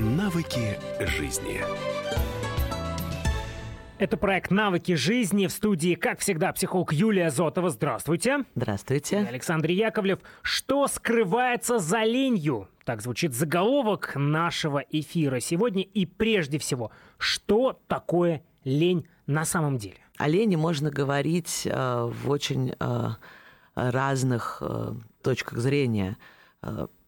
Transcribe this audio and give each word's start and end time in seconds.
Навыки 0.00 0.78
жизни. 0.98 1.60
Это 3.98 4.16
проект 4.16 4.50
«Навыки 4.50 4.94
жизни» 4.94 5.46
в 5.46 5.52
студии, 5.52 5.94
как 5.94 6.20
всегда, 6.20 6.54
психолог 6.54 6.94
Юлия 6.94 7.30
Зотова. 7.30 7.68
Здравствуйте. 7.68 8.46
Здравствуйте. 8.54 9.20
И 9.20 9.26
Александр 9.26 9.68
Яковлев. 9.68 10.20
Что 10.40 10.86
скрывается 10.86 11.78
за 11.78 12.04
ленью? 12.04 12.66
Так 12.86 13.02
звучит 13.02 13.34
заголовок 13.34 14.12
нашего 14.14 14.78
эфира 14.78 15.38
сегодня. 15.38 15.82
И 15.82 16.06
прежде 16.06 16.58
всего, 16.58 16.92
что 17.18 17.78
такое 17.86 18.42
лень 18.64 19.06
на 19.26 19.44
самом 19.44 19.76
деле? 19.76 19.98
О 20.16 20.28
лени 20.28 20.56
можно 20.56 20.90
говорить 20.90 21.66
э, 21.66 22.10
в 22.10 22.30
очень 22.30 22.72
э, 22.80 23.08
разных 23.74 24.62
э, 24.62 24.94
точках 25.22 25.58
зрения. 25.58 26.16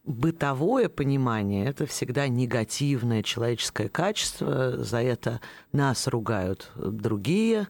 Бытовое 0.05 0.89
понимание– 0.89 1.67
это 1.67 1.87
всегда 1.87 2.27
негативное 2.27 3.23
человеческое 3.23 3.89
качество, 3.89 4.83
за 4.83 5.01
это 5.01 5.41
нас 5.71 6.09
ругают 6.09 6.73
другие, 6.75 7.69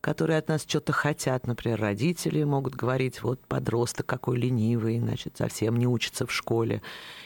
которые 0.00 0.38
от 0.38 0.48
нас 0.48 0.64
что-то 0.66 0.92
хотят. 0.92 1.46
Например, 1.46 1.78
родители 1.78 2.42
могут 2.42 2.74
говорить, 2.74 3.22
вот 3.22 3.46
подросток 3.46 4.06
какой 4.06 4.38
ленивый, 4.38 4.98
значит, 4.98 5.36
совсем 5.36 5.76
не 5.76 5.86
учится 5.86 6.26
в 6.26 6.32
школе. 6.32 6.80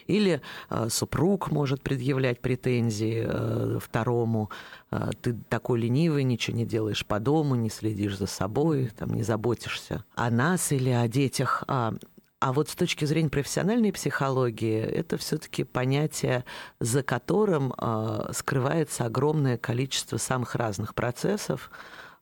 Или 0.08 0.40
э, 0.70 0.88
супруг 0.88 1.52
может 1.52 1.82
предъявлять 1.82 2.40
претензии 2.40 3.26
э, 3.26 3.78
второму, 3.80 4.50
э, 4.90 5.10
ты 5.20 5.34
такой 5.48 5.80
ленивый, 5.80 6.24
ничего 6.24 6.56
не 6.56 6.66
делаешь 6.66 7.06
по 7.06 7.20
дому, 7.20 7.54
не 7.54 7.70
следишь 7.70 8.16
за 8.16 8.26
собой, 8.26 8.90
там, 8.96 9.14
не 9.14 9.22
заботишься 9.22 10.04
о 10.16 10.30
нас 10.30 10.72
или 10.72 10.90
о 10.90 11.06
детях. 11.06 11.62
А 11.68 11.94
а 12.40 12.52
вот 12.52 12.68
с 12.68 12.76
точки 12.76 13.04
зрения 13.04 13.30
профессиональной 13.30 13.92
психологии, 13.92 14.80
это 14.80 15.16
все-таки 15.16 15.64
понятие, 15.64 16.44
за 16.78 17.02
которым 17.02 17.74
э, 17.76 18.30
скрывается 18.32 19.06
огромное 19.06 19.58
количество 19.58 20.18
самых 20.18 20.54
разных 20.54 20.94
процессов 20.94 21.68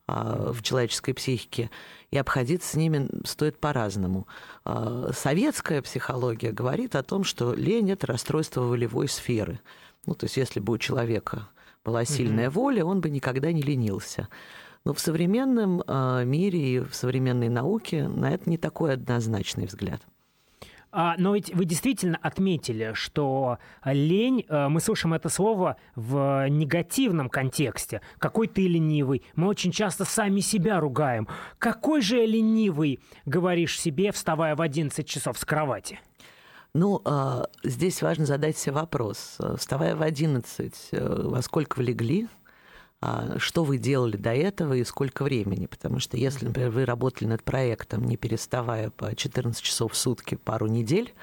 э, 0.07 0.51
в 0.53 0.63
человеческой 0.63 1.13
психике, 1.13 1.69
и 2.09 2.17
обходиться 2.17 2.71
с 2.71 2.75
ними 2.75 3.07
стоит 3.25 3.59
по-разному. 3.59 4.27
Э, 4.65 5.11
советская 5.15 5.83
психология 5.83 6.51
говорит 6.51 6.95
о 6.95 7.03
том, 7.03 7.23
что 7.23 7.53
лень 7.53 7.91
это 7.91 8.07
расстройство 8.07 8.61
волевой 8.61 9.07
сферы. 9.07 9.59
Ну, 10.07 10.15
то 10.15 10.25
есть, 10.25 10.37
если 10.37 10.59
бы 10.59 10.73
у 10.73 10.77
человека 10.79 11.47
была 11.85 12.05
сильная 12.05 12.49
воля, 12.49 12.83
он 12.83 13.01
бы 13.01 13.11
никогда 13.11 13.51
не 13.51 13.61
ленился. 13.61 14.29
Но 14.83 14.93
в 14.93 14.99
современном 14.99 15.83
мире 16.29 16.59
и 16.59 16.79
в 16.79 16.95
современной 16.95 17.49
науке 17.49 18.07
на 18.07 18.31
это 18.31 18.49
не 18.49 18.57
такой 18.57 18.93
однозначный 18.93 19.65
взгляд. 19.65 20.01
А, 20.91 21.15
но 21.17 21.35
ведь 21.35 21.53
вы 21.53 21.65
действительно 21.65 22.17
отметили, 22.21 22.93
что 22.93 23.57
лень, 23.83 24.45
мы 24.49 24.79
слышим 24.79 25.13
это 25.13 25.29
слово 25.29 25.77
в 25.95 26.47
негативном 26.49 27.29
контексте. 27.29 28.01
Какой 28.19 28.47
ты 28.47 28.67
ленивый. 28.67 29.23
Мы 29.35 29.47
очень 29.47 29.71
часто 29.71 30.05
сами 30.05 30.39
себя 30.39 30.79
ругаем. 30.79 31.27
Какой 31.59 32.01
же 32.01 32.25
ленивый, 32.25 32.99
говоришь 33.25 33.79
себе, 33.79 34.11
вставая 34.11 34.55
в 34.55 34.61
11 34.61 35.07
часов 35.07 35.37
с 35.37 35.45
кровати? 35.45 35.99
Ну, 36.73 37.01
здесь 37.63 38.01
важно 38.01 38.25
задать 38.25 38.57
себе 38.57 38.73
вопрос. 38.73 39.37
Вставая 39.57 39.95
в 39.95 40.01
11, 40.01 40.89
во 40.91 41.41
сколько 41.41 41.77
вы 41.77 41.83
легли? 41.85 42.27
А, 42.99 43.37
что 43.37 43.63
вы 43.63 43.77
делали 43.77 44.17
до 44.17 44.33
этого 44.33 44.73
и 44.73 44.83
сколько 44.83 45.23
времени. 45.23 45.67
Потому 45.67 45.99
что 45.99 46.17
если, 46.17 46.45
например, 46.45 46.71
вы 46.71 46.85
работали 46.85 47.27
над 47.27 47.43
проектом, 47.43 48.03
не 48.03 48.17
переставая 48.17 48.89
по 48.89 49.15
14 49.15 49.61
часов 49.61 49.93
в 49.93 49.97
сутки 49.97 50.35
пару 50.35 50.67
недель, 50.67 51.13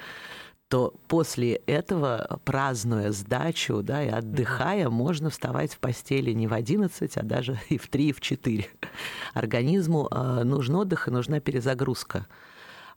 то 0.69 0.95
после 1.07 1.55
этого, 1.67 2.39
празднуя 2.43 3.11
сдачу 3.11 3.83
да, 3.83 4.03
и 4.03 4.07
отдыхая, 4.07 4.89
можно 4.89 5.29
вставать 5.29 5.73
в 5.73 5.79
постели 5.79 6.31
не 6.31 6.47
в 6.47 6.53
11, 6.53 7.17
а 7.17 7.23
даже 7.23 7.59
и 7.69 7.77
в 7.77 7.87
3, 7.87 8.09
и 8.09 8.13
в 8.13 8.21
4. 8.21 8.67
Организму 9.33 10.07
а, 10.11 10.43
нужен 10.43 10.75
отдых 10.75 11.07
и 11.07 11.11
нужна 11.11 11.39
перезагрузка. 11.39 12.27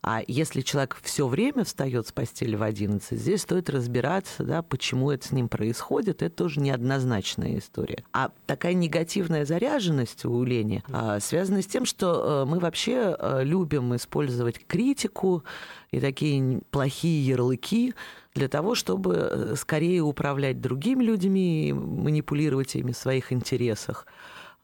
А 0.03 0.23
если 0.27 0.61
человек 0.61 0.97
все 1.03 1.27
время 1.27 1.65
встает 1.65 2.07
с 2.07 2.13
постели 2.13 2.55
в 2.55 2.63
11, 2.63 3.19
здесь 3.19 3.43
стоит 3.43 3.69
разбираться, 3.69 4.45
да, 4.45 4.63
почему 4.63 5.11
это 5.11 5.27
с 5.27 5.33
ним 5.33 5.49
происходит. 5.49 6.23
Это 6.23 6.35
тоже 6.35 6.61
неоднозначная 6.61 7.59
история. 7.59 8.05
А 8.13 8.31
такая 8.47 8.75
негативная 8.75 9.45
заряженность 9.45 10.25
у 10.25 10.45
лени 10.45 10.85
а, 10.91 11.19
связана 11.21 11.63
с 11.63 11.67
тем, 11.67 11.85
что 11.85 12.45
э, 12.45 12.49
мы 12.49 12.61
вообще 12.61 13.17
э, 13.19 13.43
любим 13.45 13.97
использовать 13.97 14.65
критику 14.67 15.45
и 15.91 16.01
такие 16.01 16.61
плохие 16.71 17.27
ярлыки 17.27 17.95
для 18.35 18.49
того, 18.49 18.75
чтобы 18.75 19.15
э, 19.15 19.55
скорее 19.57 20.03
управлять 20.03 20.61
другими 20.61 21.03
людьми 21.03 21.69
и 21.69 21.73
манипулировать 21.73 22.77
ими 22.77 22.93
в 22.93 22.97
своих 22.97 23.33
интересах. 23.33 24.07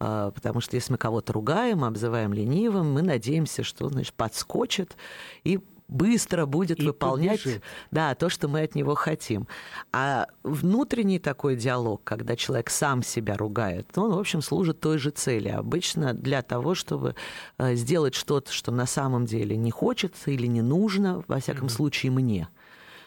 А, 0.00 0.31
потому 0.31 0.60
что 0.60 0.77
если 0.77 0.93
мы 0.93 0.99
кого-то 0.99 1.32
ругаем, 1.32 1.84
обзываем 1.84 2.32
ленивым, 2.32 2.93
мы 2.93 3.03
надеемся, 3.03 3.62
что 3.62 3.88
значит, 3.88 4.15
подскочит 4.15 4.97
и 5.44 5.60
быстро 5.88 6.47
будет 6.47 6.81
и 6.81 6.87
выполнять 6.87 7.43
да, 7.91 8.15
то, 8.15 8.28
что 8.28 8.49
мы 8.49 8.62
от 8.62 8.75
него 8.75 8.94
хотим. 8.94 9.47
А 9.93 10.27
внутренний 10.43 11.19
такой 11.19 11.56
диалог, 11.56 12.03
когда 12.05 12.37
человек 12.37 12.71
сам 12.71 13.03
себя 13.03 13.37
ругает, 13.37 13.87
он, 13.97 14.12
в 14.12 14.19
общем, 14.19 14.41
служит 14.41 14.81
той 14.81 14.99
же 14.99 15.10
цели. 15.10 15.49
Обычно 15.49 16.15
для 16.15 16.43
того, 16.43 16.75
чтобы 16.75 17.15
э, 17.59 17.75
сделать 17.75 18.15
что-то, 18.15 18.53
что 18.53 18.72
на 18.72 18.87
самом 18.87 19.26
деле 19.26 19.56
не 19.56 19.71
хочется 19.71 20.31
или 20.31 20.47
не 20.47 20.62
нужно, 20.62 21.22
во 21.28 21.38
всяком 21.38 21.66
mm-hmm. 21.66 21.71
случае, 21.71 22.12
мне. 22.12 22.49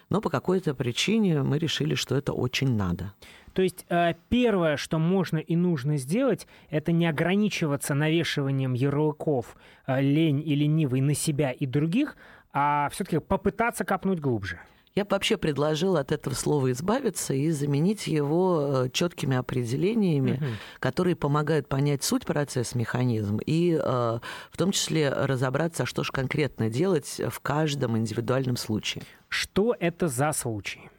Но 0.09 0.21
по 0.21 0.29
какой-то 0.29 0.73
причине 0.73 1.43
мы 1.43 1.57
решили, 1.59 1.95
что 1.95 2.15
это 2.15 2.33
очень 2.33 2.75
надо. 2.75 3.13
То 3.57 3.63
есть 3.63 3.87
э, 3.89 4.13
первое, 4.29 4.77
что 4.77 4.99
можно 4.99 5.39
и 5.39 5.55
нужно 5.55 5.97
сделать, 5.97 6.45
это 6.69 6.91
не 6.91 7.07
ограничиваться 7.07 7.95
навешиванием 7.95 8.73
ярлыков 8.73 9.57
э, 9.87 9.99
лень 9.99 10.43
и 10.45 10.53
ленивый 10.53 11.01
на 11.01 11.15
себя 11.15 11.49
и 11.49 11.65
других, 11.65 12.17
а 12.53 12.87
все-таки 12.91 13.17
попытаться 13.17 13.83
копнуть 13.83 14.19
глубже. 14.19 14.59
Я 14.93 15.05
бы 15.05 15.09
вообще 15.11 15.37
предложил 15.37 15.97
от 15.97 16.11
этого 16.11 16.35
слова 16.35 16.71
избавиться 16.71 17.33
и 17.33 17.49
заменить 17.49 18.05
его 18.05 18.83
э, 18.85 18.89
четкими 18.91 19.35
определениями, 19.35 20.33
угу. 20.33 20.45
которые 20.79 21.15
помогают 21.15 21.67
понять 21.67 22.03
суть 22.03 22.27
процесса, 22.27 22.77
механизм, 22.77 23.39
и 23.43 23.75
в 23.75 24.57
том 24.57 24.71
числе 24.71 25.09
разобраться, 25.09 25.87
что 25.87 26.03
же 26.03 26.11
конкретно 26.11 26.69
делать 26.69 27.19
в 27.27 27.39
каждом 27.39 27.97
индивидуальном 27.97 28.55
случае. 28.55 29.03
Что 29.29 29.75
это 29.79 30.07
за 30.07 30.31
случай? 30.33 30.89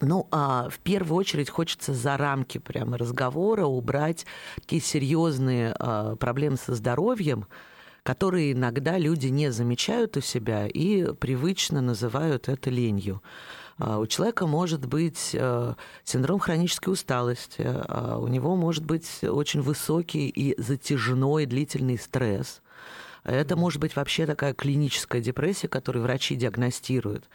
Ну, 0.00 0.28
а 0.30 0.68
в 0.70 0.78
первую 0.78 1.18
очередь 1.18 1.50
хочется 1.50 1.92
за 1.92 2.16
рамки 2.16 2.58
прямо 2.58 2.96
разговора 2.96 3.66
убрать 3.66 4.24
такие 4.54 4.80
серьезные 4.80 5.74
а, 5.78 6.16
проблемы 6.16 6.56
со 6.56 6.74
здоровьем, 6.74 7.46
которые 8.02 8.52
иногда 8.52 8.96
люди 8.96 9.26
не 9.26 9.52
замечают 9.52 10.16
у 10.16 10.20
себя 10.20 10.66
и 10.66 11.12
привычно 11.12 11.82
называют 11.82 12.48
это 12.48 12.70
ленью. 12.70 13.22
А, 13.76 13.98
у 13.98 14.06
человека 14.06 14.46
может 14.46 14.86
быть 14.86 15.36
а, 15.38 15.76
синдром 16.04 16.38
хронической 16.38 16.94
усталости, 16.94 17.66
у 18.16 18.26
него 18.28 18.56
может 18.56 18.86
быть 18.86 19.22
очень 19.22 19.60
высокий 19.60 20.28
и 20.28 20.58
затяжной 20.60 21.44
длительный 21.44 21.98
стресс– 21.98 22.62
это 23.24 23.56
может 23.56 23.80
быть 23.80 23.96
вообще 23.96 24.26
такая 24.26 24.54
клиническая 24.54 25.20
депрессия, 25.20 25.68
которую 25.68 26.02
врачи 26.02 26.36
диагностируют. 26.36 27.28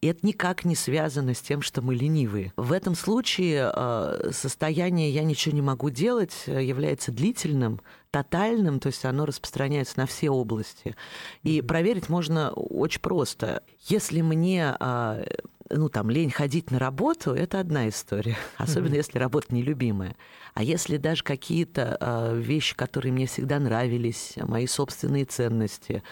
И 0.00 0.06
это 0.06 0.26
никак 0.26 0.64
не 0.64 0.76
связано 0.76 1.34
с 1.34 1.40
тем, 1.40 1.62
что 1.62 1.82
мы 1.82 1.94
ленивые. 1.94 2.52
В 2.56 2.72
этом 2.72 2.94
случае 2.94 3.70
э, 3.74 4.30
состояние 4.32 5.10
«я 5.10 5.22
ничего 5.22 5.54
не 5.54 5.62
могу 5.62 5.90
делать» 5.90 6.44
является 6.46 7.12
длительным, 7.12 7.80
тотальным, 8.10 8.80
то 8.80 8.88
есть 8.88 9.04
оно 9.04 9.24
распространяется 9.24 9.98
на 9.98 10.06
все 10.06 10.30
области. 10.30 10.96
И 11.42 11.62
проверить 11.62 12.08
можно 12.08 12.50
очень 12.50 13.00
просто. 13.00 13.62
Если 13.88 14.20
мне 14.20 14.76
э, 14.78 15.24
ну, 15.70 15.88
там, 15.88 16.10
лень 16.10 16.30
ходить 16.30 16.70
на 16.70 16.78
работу, 16.78 17.32
это 17.32 17.60
одна 17.60 17.88
история, 17.88 18.36
особенно 18.56 18.94
mm-hmm. 18.94 18.96
если 18.96 19.18
работа 19.18 19.54
нелюбимая. 19.54 20.16
А 20.60 20.62
если 20.62 20.98
даже 20.98 21.24
какие-то 21.24 21.96
э, 21.98 22.38
вещи, 22.38 22.76
которые 22.76 23.14
мне 23.14 23.24
всегда 23.24 23.58
нравились, 23.58 24.34
мои 24.36 24.66
собственные 24.66 25.24
ценности, 25.24 26.02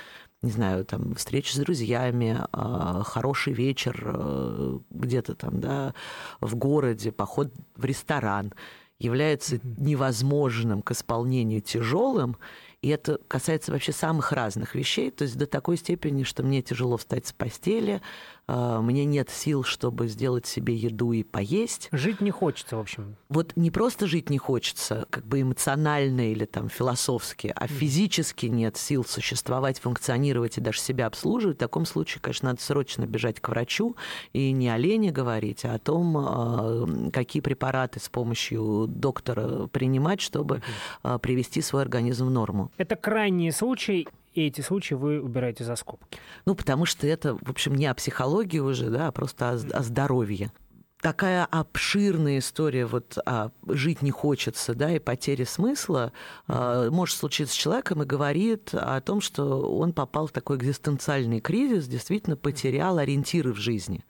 не 0.41 0.51
знаю, 0.51 0.87
там, 0.87 1.15
встреча 1.17 1.55
с 1.55 1.59
друзьями, 1.59 2.41
э, 2.41 3.03
хороший 3.05 3.53
вечер 3.53 4.03
э, 4.07 4.79
где-то 4.89 5.35
там, 5.35 5.61
да, 5.61 5.93
в 6.41 6.57
городе, 6.57 7.13
поход 7.13 7.53
в 7.77 7.85
ресторан, 7.85 8.55
является 8.99 9.61
невозможным 9.63 10.81
к 10.81 10.93
исполнению 10.93 11.61
тяжелым, 11.61 12.39
и 12.81 12.89
это 12.89 13.21
касается 13.29 13.71
вообще 13.71 13.93
самых 13.93 14.33
разных 14.33 14.75
вещей, 14.75 15.11
то 15.11 15.25
есть 15.25 15.37
до 15.37 15.47
такой 15.47 15.77
степени, 15.77 16.23
что 16.23 16.43
мне 16.43 16.63
тяжело 16.63 16.97
встать 16.97 17.27
с 17.27 17.35
постели, 17.35 18.01
э, 18.49 18.81
мне 18.81 19.05
нет 19.05 19.31
сил, 19.31 19.63
чтобы 19.63 20.09
сделать 20.09 20.47
себе 20.47 20.75
еду 20.75 21.13
и 21.13 21.23
поесть. 21.23 21.89
Жить 21.93 22.21
не 22.21 22.31
хочется, 22.31 22.77
в 22.77 22.81
общем. 22.81 23.17
Вот 23.29 23.53
не 23.57 23.71
просто 23.71 24.07
жить 24.07 24.31
не 24.31 24.39
хочется, 24.39 25.07
как 25.11 25.27
бы 25.27 25.43
эмоционально 25.43 26.33
или 26.33 26.45
там 26.45 26.69
философски, 26.69 27.53
а 27.55 27.67
физически 27.67 28.47
нет 28.47 28.77
сил 28.77 29.05
существовать, 29.05 29.79
функционировать 29.79 30.59
и 30.59 30.61
даже 30.61 30.81
себя 30.81 31.07
обслуживать. 31.07 31.57
В 31.57 31.61
таком 31.61 31.85
случае, 31.85 32.21
конечно, 32.21 32.51
надо 32.51 32.63
срочно 32.63 33.07
бежать 33.07 33.41
к 33.41 33.49
врачу 33.49 33.97
и 34.33 34.51
не 34.53 34.69
о 34.69 34.77
лени 34.79 35.11
говорить, 35.11 35.65
а 35.65 35.75
о 35.75 35.79
том, 35.79 36.17
э, 36.19 37.11
какие 37.13 37.43
препараты 37.43 38.01
с 38.01 38.09
помощью 38.09 38.87
доктора 38.89 39.67
принимать, 39.69 40.21
чтобы 40.21 40.63
э, 41.05 41.19
привести 41.21 41.63
свой 41.63 41.83
организм 41.83 42.27
в 42.27 42.31
норму. 42.31 42.71
Это 42.77 42.97
крайний 42.97 43.53
случай, 43.53 44.09
и 44.35 44.47
эти 44.47 44.61
случаи 44.61 44.95
вы 44.95 45.21
убираете 45.21 45.65
за 45.65 45.77
скобки. 45.77 46.19
Ну, 46.45 46.55
потому 46.55 46.85
что 46.85 47.07
это, 47.07 47.35
в 47.35 47.51
общем, 47.51 47.75
не 47.75 47.87
о 47.87 47.95
психологии 47.95 48.59
уже, 48.59 48.91
да, 48.91 49.09
а 49.09 49.13
просто 49.13 49.51
о, 49.51 49.55
о 49.55 49.83
здоровье. 49.83 50.53
Такая 51.01 51.45
обширная 51.45 52.39
история, 52.39 52.85
вот 52.85 53.19
а, 53.25 53.53
жить 53.69 54.03
не 54.03 54.11
хочется, 54.11 54.75
да, 54.75 54.91
и 54.91 54.99
потери 54.99 55.45
смысла 55.45 56.13
а, 56.49 56.91
может 56.91 57.17
случиться 57.17 57.55
с 57.55 57.59
человеком 57.59 58.03
и 58.03 58.07
говорит 58.07 58.71
о 58.73 59.01
том, 59.01 59.21
что 59.21 59.77
он 59.79 59.93
попал 59.93 60.27
в 60.27 60.33
такой 60.33 60.57
экзистенциальный 60.57 61.41
кризис, 61.41 61.87
действительно 61.87 62.37
потерял 62.37 62.99
ориентиры 62.99 63.53
в 63.53 63.59
жизни. 63.59 64.05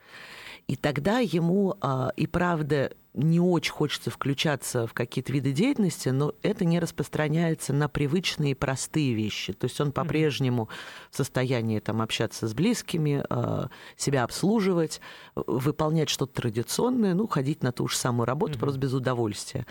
И 0.66 0.76
тогда 0.76 1.18
ему 1.18 1.76
а, 1.80 2.10
и 2.16 2.26
правда 2.26 2.92
не 3.18 3.40
очень 3.40 3.72
хочется 3.72 4.10
включаться 4.10 4.86
в 4.86 4.94
какие-то 4.94 5.32
виды 5.32 5.52
деятельности, 5.52 6.08
но 6.08 6.34
это 6.42 6.64
не 6.64 6.78
распространяется 6.78 7.72
на 7.72 7.88
привычные 7.88 8.54
простые 8.54 9.14
вещи. 9.14 9.52
То 9.52 9.64
есть 9.64 9.80
он 9.80 9.92
по-прежнему 9.92 10.68
в 11.10 11.16
состоянии 11.16 11.80
там, 11.80 12.00
общаться 12.00 12.46
с 12.46 12.54
близкими, 12.54 13.24
а, 13.28 13.70
себя 13.96 14.24
обслуживать, 14.24 15.00
выполнять 15.34 16.08
что-то 16.08 16.42
традиционное, 16.42 17.14
ну, 17.14 17.26
ходить 17.26 17.62
на 17.62 17.72
ту 17.72 17.88
же 17.88 17.96
самую 17.96 18.26
работу, 18.26 18.54
mm-hmm. 18.54 18.60
просто 18.60 18.78
без 18.78 18.94
удовольствия. 18.94 19.66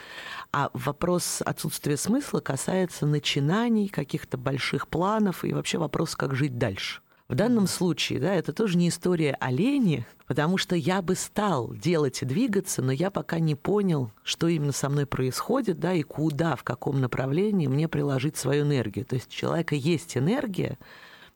А 0.51 0.69
вопрос 0.73 1.41
отсутствия 1.45 1.97
смысла 1.97 2.41
касается 2.41 3.05
начинаний, 3.05 3.88
каких-то 3.88 4.38
больших 4.38 4.88
планов 4.88 5.45
и 5.45 5.53
вообще 5.53 5.77
вопрос, 5.77 6.15
как 6.15 6.35
жить 6.35 6.57
дальше. 6.57 7.01
В 7.29 7.35
данном 7.35 7.68
случае, 7.68 8.21
да, 8.21 8.33
это 8.33 8.53
тоже 8.53 8.77
не 8.77 8.88
история 8.88 9.33
о 9.41 9.51
лени, 9.51 10.06
потому 10.27 10.57
что 10.57 10.77
я 10.77 11.01
бы 11.01 11.15
стал 11.15 11.74
делать 11.74 12.21
и 12.21 12.25
двигаться, 12.25 12.81
но 12.81 12.94
я 12.94 13.12
пока 13.12 13.39
не 13.39 13.53
понял, 13.53 14.12
что 14.24 14.47
именно 14.47 14.71
со 14.71 14.88
мной 14.88 15.06
происходит, 15.06 15.77
да, 15.77 15.94
и 15.94 16.03
куда, 16.03 16.56
в 16.56 16.63
каком 16.63 17.01
направлении 17.01 17.68
мне 17.68 17.89
приложить 17.89 18.38
свою 18.38 18.63
энергию. 18.63 19.06
То 19.06 19.15
есть 19.15 19.27
у 19.27 19.35
человека 19.35 19.75
есть 19.75 20.15
энергия, 20.15 20.77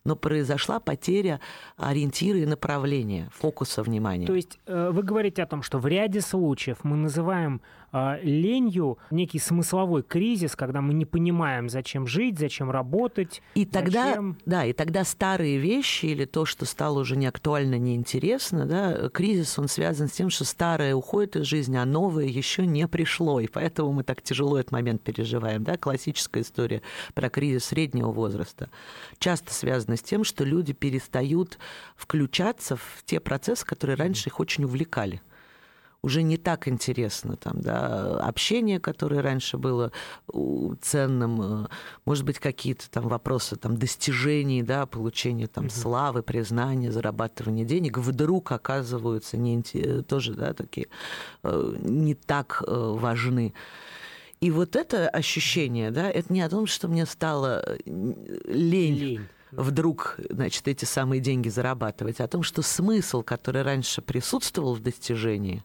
но 0.06 0.16
произошла 0.16 0.80
потеря 0.80 1.42
ориентира 1.76 2.40
и 2.40 2.46
направления, 2.46 3.30
фокуса 3.34 3.84
внимания. 3.84 4.28
То 4.28 4.36
есть 4.36 4.60
э, 4.68 4.92
вы 4.94 5.04
говорите 5.04 5.44
о 5.44 5.46
том, 5.46 5.62
что 5.62 5.78
в 5.78 5.88
ряде 5.88 6.22
случаев 6.22 6.78
мы 6.84 6.96
называем 6.96 7.62
ленью 7.94 8.98
некий 9.10 9.40
смысловой 9.40 10.04
кризис, 10.04 10.56
когда 10.56 10.82
мы 10.82 10.94
не 10.94 11.06
понимаем, 11.06 11.70
зачем 11.70 12.08
жить, 12.08 12.40
зачем 12.40 12.72
работать. 12.72 13.42
И 13.56 13.66
тогда, 13.66 14.10
зачем... 14.10 14.38
да, 14.46 14.66
и 14.66 14.74
тогда 14.74 15.04
старые 15.04 15.58
вещи 15.58 16.06
или 16.06 16.26
то, 16.26 16.46
что 16.46 16.66
стало 16.66 17.00
уже 17.00 17.16
не 17.16 17.28
актуально, 17.28 17.78
неинтересно, 17.78 18.66
да, 18.66 19.10
кризис, 19.10 19.60
он 19.60 19.68
связан 19.68 20.08
с 20.08 20.14
тем, 20.14 20.30
что 20.30 20.46
старое 20.46 20.96
уходит 20.96 21.36
из 21.36 21.46
жизни, 21.46 21.78
а 21.78 21.86
новое 21.86 22.26
еще 22.26 22.66
не 22.66 22.88
пришло, 22.88 23.40
и 23.40 23.48
поэтому 23.48 23.92
мы 23.92 24.04
так 24.04 24.22
тяжело 24.22 24.58
этот 24.58 24.72
момент 24.72 25.02
переживаем, 25.02 25.64
да, 25.64 25.78
классическая 25.78 26.42
история 26.42 26.82
про 27.14 27.30
кризис 27.30 27.66
среднего 27.66 28.12
возраста. 28.12 28.70
Часто 29.20 29.54
связана 29.54 29.98
с 29.98 30.02
тем, 30.02 30.24
что 30.24 30.44
люди 30.44 30.74
перестают 30.74 31.60
включаться 31.96 32.78
в 32.78 33.04
те 33.06 33.20
процессы, 33.20 33.66
которые 33.66 33.98
раньше 33.98 34.30
их 34.30 34.40
очень 34.40 34.64
увлекали 34.64 35.22
уже 36.04 36.24
не 36.24 36.38
так 36.38 36.68
интересно 36.68 37.38
там, 37.38 37.62
да, 37.62 38.18
общение, 38.20 38.80
которое 38.80 39.22
раньше 39.22 39.58
было 39.58 39.92
ценным, 40.82 41.66
э, 41.66 41.68
может 42.06 42.26
быть, 42.26 42.40
какие-то 42.40 42.90
там 42.90 43.08
вопросы 43.08 43.56
там 43.56 43.78
достижений, 43.78 44.64
да, 44.64 44.86
получения 44.86 45.48
там 45.48 45.66
mm-hmm. 45.66 45.82
славы, 45.82 46.24
признания, 46.24 46.92
зарабатывания 46.92 47.66
денег 47.66 47.98
вдруг 47.98 48.52
оказываются 48.52 49.38
не, 49.38 49.62
тоже, 50.04 50.34
да, 50.34 50.54
такие 50.54 50.88
э, 51.44 51.76
не 51.80 52.16
так 52.16 52.64
э, 52.66 52.72
важны. 52.72 53.54
И 54.40 54.50
вот 54.50 54.76
это 54.76 55.08
ощущение, 55.08 55.92
да, 55.92 56.10
это 56.10 56.34
не 56.34 56.42
о 56.42 56.50
том, 56.50 56.66
что 56.66 56.88
мне 56.88 57.06
стало 57.06 57.64
лень. 57.86 58.96
лень 58.96 59.28
вдруг, 59.52 60.18
значит, 60.30 60.68
эти 60.68 60.86
самые 60.86 61.20
деньги 61.20 61.50
зарабатывать, 61.50 62.20
а 62.22 62.24
о 62.24 62.28
том, 62.28 62.42
что 62.42 62.62
смысл, 62.62 63.22
который 63.22 63.62
раньше 63.62 64.02
присутствовал 64.02 64.74
в 64.74 64.80
достижении, 64.80 65.64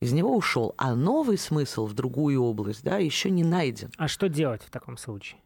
из 0.00 0.12
него 0.12 0.36
ушел, 0.36 0.74
а 0.76 0.94
новый 0.94 1.38
смысл 1.38 1.86
в 1.86 1.94
другую 1.94 2.42
область, 2.42 2.82
да, 2.82 2.98
еще 2.98 3.30
не 3.30 3.44
найден. 3.44 3.90
А 3.96 4.08
что 4.08 4.28
делать 4.28 4.62
в 4.62 4.70
таком 4.70 4.96
случае? 4.96 5.40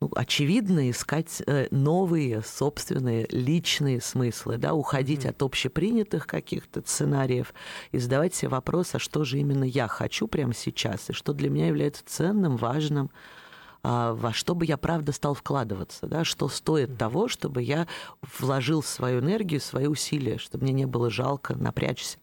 Ну, 0.00 0.10
очевидно, 0.16 0.90
искать 0.90 1.42
э, 1.46 1.68
новые 1.70 2.42
собственные 2.42 3.26
личные 3.30 4.00
смыслы, 4.00 4.58
да, 4.58 4.74
уходить 4.74 5.24
от 5.24 5.42
общепринятых 5.42 6.26
каких-то 6.26 6.82
сценариев 6.84 7.54
и 7.90 7.98
задавать 7.98 8.34
себе 8.34 8.50
вопрос, 8.50 8.94
а 8.94 8.98
что 8.98 9.24
же 9.24 9.38
именно 9.38 9.64
я 9.64 9.88
хочу 9.88 10.26
прямо 10.26 10.52
сейчас, 10.52 11.08
и 11.10 11.12
что 11.12 11.32
для 11.32 11.48
меня 11.48 11.68
является 11.68 12.04
ценным, 12.04 12.56
важным, 12.56 13.10
а, 13.82 14.12
во 14.12 14.32
что 14.32 14.54
бы 14.54 14.66
я 14.66 14.76
правда 14.76 15.12
стал 15.12 15.34
вкладываться, 15.34 16.06
да, 16.06 16.24
что 16.24 16.48
стоит 16.48 16.98
того, 16.98 17.28
чтобы 17.28 17.62
я 17.62 17.86
вложил 18.38 18.82
свою 18.82 19.20
энергию, 19.20 19.60
свои 19.60 19.86
усилия, 19.86 20.38
чтобы 20.38 20.64
мне 20.64 20.72
не 20.72 20.86
было 20.86 21.08
жалко 21.08 21.54
напрячься. 21.54 22.18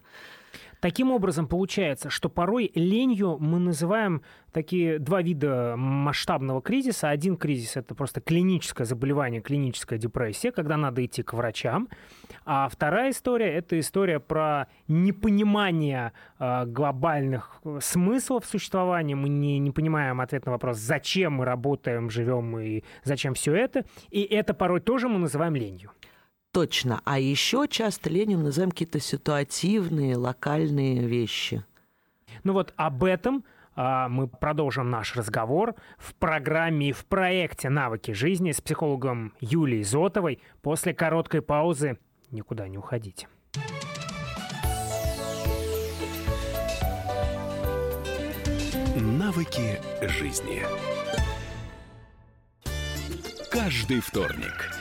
Таким 0.82 1.12
образом, 1.12 1.48
получается, 1.48 2.10
что 2.10 2.28
порой 2.28 2.72
ленью 2.74 3.38
мы 3.40 3.60
называем 3.60 4.24
такие 4.52 4.98
два 4.98 5.22
вида 5.22 5.76
масштабного 5.78 6.60
кризиса. 6.60 7.10
Один 7.10 7.38
кризис– 7.38 7.76
это 7.78 7.94
просто 7.94 8.20
клиническое 8.20 8.88
заболевание, 8.88 9.42
клиническая 9.42 10.00
депрессия, 10.00 10.52
когда 10.52 10.78
надо 10.78 11.06
идти 11.06 11.22
к 11.22 11.34
врачам. 11.34 11.88
А 12.46 12.68
вторая 12.68 13.12
история– 13.12 13.54
это 13.54 13.80
история 13.80 14.20
про 14.20 14.68
непонимание 14.88 16.14
э, 16.40 16.66
глобальных 16.66 17.62
смыслов 17.80 18.48
существования. 18.48 19.16
Мы 19.16 19.30
не, 19.30 19.60
не 19.60 19.70
понимаем 19.70 20.20
ответ 20.20 20.48
на 20.48 20.52
вопрос, 20.52 20.78
зачем 20.78 21.34
мы 21.34 21.46
работаем, 21.46 22.10
живем 22.10 22.58
и 22.58 22.84
зачем 23.04 23.36
все 23.36 23.54
это. 23.54 23.86
И 24.10 24.24
это 24.24 24.56
порой 24.56 24.82
тоже 24.82 25.08
мы 25.08 25.20
называем 25.20 25.56
ленью. 25.56 25.92
Точно. 26.52 27.02
А 27.06 27.18
еще 27.18 27.66
часто 27.70 28.10
ленем 28.10 28.44
называем 28.44 28.72
какие-то 28.72 29.00
ситуативные, 29.00 30.18
локальные 30.18 31.08
вещи. 31.08 31.64
Ну 32.44 32.54
вот 32.54 32.74
об 32.76 33.04
этом 33.06 33.46
а, 33.76 34.10
мы 34.10 34.28
продолжим 34.28 34.90
наш 34.90 35.16
разговор 35.16 35.76
в 35.98 36.14
программе 36.16 36.90
и 36.90 36.92
в 36.92 37.06
проекте 37.06 37.70
«Навыки 37.70 38.12
жизни» 38.12 38.52
с 38.52 38.60
психологом 38.60 39.34
Юлией 39.40 39.84
Зотовой 39.84 40.42
после 40.62 40.94
короткой 40.94 41.42
паузы. 41.42 41.98
Никуда 42.32 42.68
не 42.68 42.78
уходите. 42.78 43.28
Навыки 48.98 49.80
жизни. 50.02 50.64
Каждый 53.50 54.02
вторник 54.02 54.81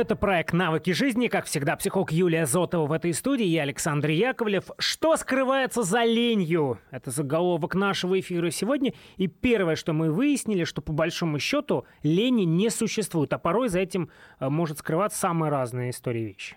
Это 0.00 0.16
проект 0.16 0.54
«Навыки 0.54 0.92
жизни». 0.92 1.28
Как 1.28 1.44
всегда, 1.44 1.76
психолог 1.76 2.10
Юлия 2.10 2.46
Зотова 2.46 2.86
в 2.86 2.92
этой 2.92 3.12
студии. 3.12 3.44
Я 3.44 3.64
Александр 3.64 4.08
Яковлев. 4.08 4.70
Что 4.78 5.14
скрывается 5.18 5.82
за 5.82 6.04
ленью? 6.04 6.78
Это 6.90 7.10
заголовок 7.10 7.74
нашего 7.74 8.18
эфира 8.18 8.50
сегодня. 8.50 8.94
И 9.18 9.26
первое, 9.26 9.76
что 9.76 9.92
мы 9.92 10.10
выяснили, 10.10 10.64
что 10.64 10.80
по 10.80 10.94
большому 10.94 11.38
счету 11.38 11.84
лени 12.02 12.44
не 12.44 12.70
существует. 12.70 13.34
А 13.34 13.38
порой 13.38 13.68
за 13.68 13.80
этим 13.80 14.08
э, 14.38 14.48
может 14.48 14.78
скрываться 14.78 15.18
самые 15.18 15.50
разные 15.50 15.90
истории 15.90 16.28
вещи. 16.28 16.56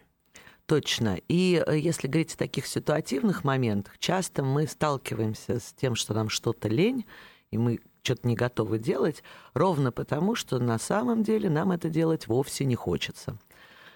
Точно. 0.66 1.18
И 1.28 1.62
э, 1.68 1.78
если 1.78 2.08
говорить 2.08 2.36
о 2.36 2.38
таких 2.38 2.66
ситуативных 2.66 3.44
моментах, 3.44 4.00
часто 4.00 4.42
мы 4.42 4.68
сталкиваемся 4.68 5.60
с 5.60 5.74
тем, 5.74 5.96
что 5.96 6.14
нам 6.14 6.30
что-то 6.30 6.70
лень, 6.70 7.06
и 7.52 7.58
мы 7.58 7.82
что-то 8.04 8.28
не 8.28 8.36
готовы 8.36 8.80
делать, 8.80 9.24
ровно 9.54 9.92
потому, 9.92 10.36
что 10.36 10.60
на 10.60 10.78
самом 10.78 11.24
деле 11.24 11.50
нам 11.50 11.72
это 11.72 11.90
делать 11.90 12.28
вовсе 12.28 12.66
не 12.66 12.76
хочется. 12.76 13.38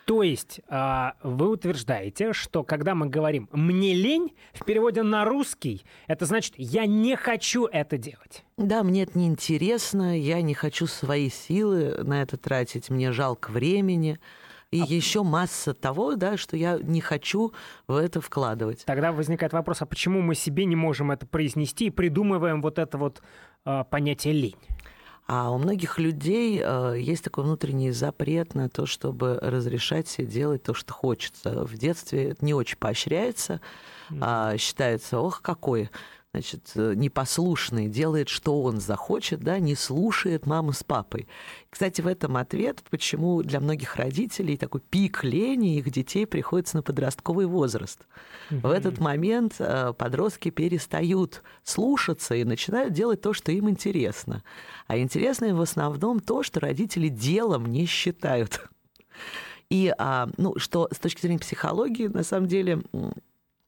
То 0.05 0.23
есть 0.23 0.61
а, 0.69 1.15
вы 1.21 1.49
утверждаете, 1.49 2.31
что 2.31 2.63
когда 2.63 2.95
мы 2.95 3.07
говорим 3.07 3.49
«мне 3.51 3.93
лень», 3.93 4.33
в 4.53 4.63
переводе 4.63 5.03
на 5.03 5.25
русский, 5.25 5.83
это 6.07 6.25
значит 6.25 6.53
«я 6.55 6.85
не 6.85 7.17
хочу 7.17 7.65
это 7.65 7.97
делать». 7.97 8.45
Да, 8.57 8.83
мне 8.83 9.03
это 9.03 9.19
неинтересно, 9.19 10.17
я 10.17 10.41
не 10.41 10.53
хочу 10.53 10.87
свои 10.87 11.29
силы 11.29 12.01
на 12.05 12.21
это 12.21 12.37
тратить, 12.37 12.89
мне 12.89 13.11
жалко 13.11 13.51
времени. 13.51 14.17
И 14.71 14.81
а... 14.81 14.85
еще 14.85 15.23
масса 15.23 15.73
того, 15.73 16.15
да, 16.15 16.37
что 16.37 16.55
я 16.55 16.79
не 16.81 17.01
хочу 17.01 17.53
в 17.87 17.95
это 17.95 18.21
вкладывать. 18.21 18.85
Тогда 18.85 19.11
возникает 19.11 19.51
вопрос, 19.51 19.81
а 19.81 19.85
почему 19.85 20.21
мы 20.21 20.35
себе 20.35 20.63
не 20.63 20.75
можем 20.77 21.11
это 21.11 21.25
произнести 21.25 21.87
и 21.87 21.89
придумываем 21.89 22.61
вот 22.61 22.79
это 22.79 22.97
вот 22.97 23.21
понятие 23.89 24.33
лень? 24.33 24.55
А 25.27 25.51
у 25.51 25.57
многих 25.57 25.99
людей 25.99 26.61
э, 26.63 26.95
есть 26.97 27.25
такой 27.25 27.43
внутренний 27.43 27.91
запрет 27.91 28.55
на 28.55 28.69
то, 28.69 28.85
чтобы 28.85 29.37
разрешать 29.41 30.07
себе 30.07 30.25
делать 30.25 30.63
то, 30.63 30.73
что 30.73 30.93
хочется. 30.93 31.65
В 31.65 31.77
детстве 31.77 32.29
это 32.29 32.45
не 32.45 32.53
очень 32.53 32.77
поощряется, 32.77 33.59
а 34.21 34.55
считается, 34.57 35.19
ох, 35.19 35.41
какой 35.41 35.89
значит, 36.37 36.71
э, 36.75 36.93
непослушный, 36.95 37.87
делает, 37.87 38.29
что 38.29 38.61
он 38.61 38.79
захочет, 38.79 39.39
да, 39.39 39.57
не 39.57 39.73
слушает 39.73 40.45
маму 40.45 40.71
с 40.71 40.83
папой. 40.83 41.27
Кстати, 41.71 42.01
в 42.01 42.07
этом 42.07 42.37
ответ, 42.37 42.83
почему 42.91 43.41
для 43.41 43.59
многих 43.59 43.95
родителей 43.95 44.55
такой 44.55 44.81
пик 44.81 45.23
лени 45.23 45.77
их 45.77 45.89
детей 45.89 46.27
приходится 46.27 46.77
на 46.77 46.83
подростковый 46.83 47.47
возраст. 47.47 48.05
В 48.51 48.69
этот 48.69 48.99
момент 48.99 49.55
э, 49.57 49.93
подростки 49.97 50.51
перестают 50.51 51.41
слушаться 51.63 52.35
и 52.35 52.43
начинают 52.43 52.93
делать 52.93 53.21
то, 53.21 53.33
что 53.33 53.51
им 53.51 53.67
интересно. 53.67 54.43
А 54.85 54.99
интересно 54.99 55.45
им 55.45 55.57
в 55.57 55.61
основном 55.61 56.19
то, 56.19 56.43
что 56.43 56.59
родители 56.59 57.07
делом 57.07 57.65
не 57.65 57.87
считают. 57.87 58.69
И, 59.69 59.91
а, 59.97 60.29
ну, 60.37 60.53
что 60.57 60.87
с 60.93 60.99
точки 60.99 61.21
зрения 61.21 61.39
психологии, 61.39 62.07
на 62.07 62.23
самом 62.23 62.47
деле, 62.47 62.83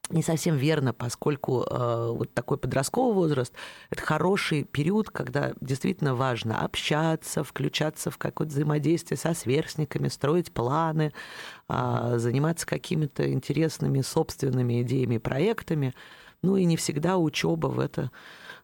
не 0.10 0.24
совсем 0.24 0.56
верно, 0.56 0.94
поскольку 0.94 1.64
э, 1.64 2.12
вот 2.12 2.34
такой 2.34 2.58
подростковый 2.58 3.14
возраст– 3.14 3.54
это 3.90 4.02
хороший 4.02 4.64
период, 4.64 5.10
когда 5.10 5.54
действительно 5.62 6.16
важно 6.16 6.60
общаться, 6.60 7.44
включаться 7.44 8.12
в 8.12 8.18
какое-то 8.18 8.54
взаимодействие 8.54 9.18
со 9.18 9.34
сверстниками, 9.34 10.08
строить 10.08 10.52
планы, 10.52 11.14
э, 11.68 12.14
заниматься 12.18 12.66
какими-то 12.66 13.32
интересными 13.32 14.02
собственными 14.02 14.82
идеями 14.82 15.18
проектами. 15.18 15.94
Ну 16.42 16.56
и 16.56 16.66
не 16.66 16.78
всегда 16.78 17.18
учеба 17.18 17.68
в 17.68 17.80
это 17.80 18.12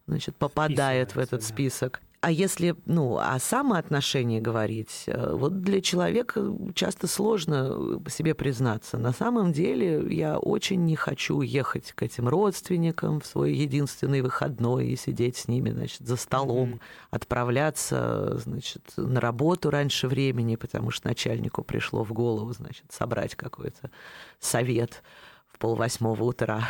значит, 0.07 0.35
попадает 0.35 1.15
в 1.15 1.19
этот 1.19 1.41
да. 1.41 1.45
список. 1.45 2.01
А 2.25 2.31
если, 2.31 2.75
ну, 2.85 3.19
о 3.19 3.37
самоотношении 3.37 4.39
говорить, 4.39 5.03
э, 5.05 5.35
вот 5.35 5.61
для 5.61 5.79
человека 5.79 6.43
часто 6.73 7.05
сложно 7.05 8.01
себе 8.09 8.33
признаться. 8.33 8.97
На 8.97 9.13
самом 9.13 9.53
деле 9.53 10.03
я 10.09 10.39
очень 10.39 10.85
не 10.85 10.95
хочу 10.95 11.41
ехать 11.41 11.91
к 11.91 12.01
этим 12.01 12.27
родственникам 12.27 13.21
в 13.21 13.27
свой 13.27 13.53
единственный 13.53 14.23
выходной 14.23 14.87
и 14.87 14.95
сидеть 14.95 15.37
с 15.37 15.47
ними, 15.47 15.69
значит, 15.69 16.01
за 16.01 16.15
столом, 16.15 16.69
mm-hmm. 16.69 16.79
отправляться, 17.11 18.39
значит, 18.39 18.81
на 18.97 19.21
работу 19.21 19.69
раньше 19.69 20.07
времени, 20.07 20.55
потому 20.55 20.89
что 20.89 21.09
начальнику 21.09 21.63
пришло 21.63 22.03
в 22.03 22.11
голову, 22.11 22.51
значит, 22.53 22.85
собрать 22.89 23.35
какой-то 23.35 23.91
совет 24.39 25.03
в 25.53 25.59
полвосьмого 25.59 26.23
утра 26.23 26.63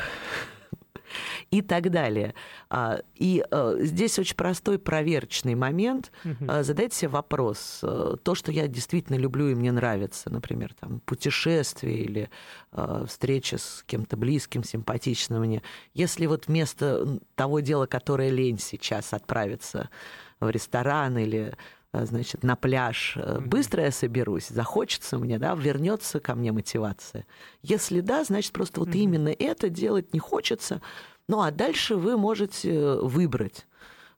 и 1.51 1.61
так 1.61 1.89
далее. 1.91 2.33
А, 2.69 3.01
и 3.15 3.43
э, 3.49 3.77
здесь 3.79 4.19
очень 4.19 4.35
простой 4.35 4.79
проверочный 4.79 5.55
момент. 5.55 6.11
Угу. 6.23 6.63
Задайте 6.63 6.95
себе 6.95 7.09
вопрос. 7.09 7.79
Э, 7.83 8.15
то, 8.21 8.35
что 8.35 8.51
я 8.51 8.67
действительно 8.67 9.17
люблю 9.17 9.47
и 9.49 9.55
мне 9.55 9.71
нравится, 9.71 10.29
например, 10.29 10.73
там, 10.79 10.99
путешествие 11.05 11.99
или 11.99 12.29
э, 12.71 13.05
встреча 13.07 13.57
с 13.57 13.83
кем-то 13.85 14.17
близким, 14.17 14.63
симпатичным 14.63 15.45
мне, 15.45 15.61
если 15.93 16.25
вот 16.25 16.47
вместо 16.47 17.19
того 17.35 17.59
дела, 17.59 17.85
которое 17.85 18.29
лень 18.29 18.59
сейчас, 18.59 19.13
отправиться 19.13 19.89
в 20.39 20.49
ресторан 20.49 21.17
или 21.17 21.53
значит, 22.03 22.43
на 22.43 22.55
пляж. 22.55 23.17
Быстро 23.45 23.83
я 23.83 23.91
соберусь, 23.91 24.47
захочется 24.47 25.17
мне, 25.17 25.39
да, 25.39 25.55
вернется 25.55 26.19
ко 26.19 26.35
мне 26.35 26.51
мотивация. 26.51 27.25
Если 27.61 28.01
да, 28.01 28.23
значит, 28.23 28.51
просто 28.51 28.81
вот 28.81 28.89
mm-hmm. 28.89 28.97
именно 28.97 29.29
это 29.29 29.69
делать 29.69 30.13
не 30.13 30.19
хочется, 30.19 30.81
ну 31.27 31.41
а 31.41 31.51
дальше 31.51 31.95
вы 31.95 32.17
можете 32.17 32.73
э, 32.73 32.99
выбрать. 33.01 33.65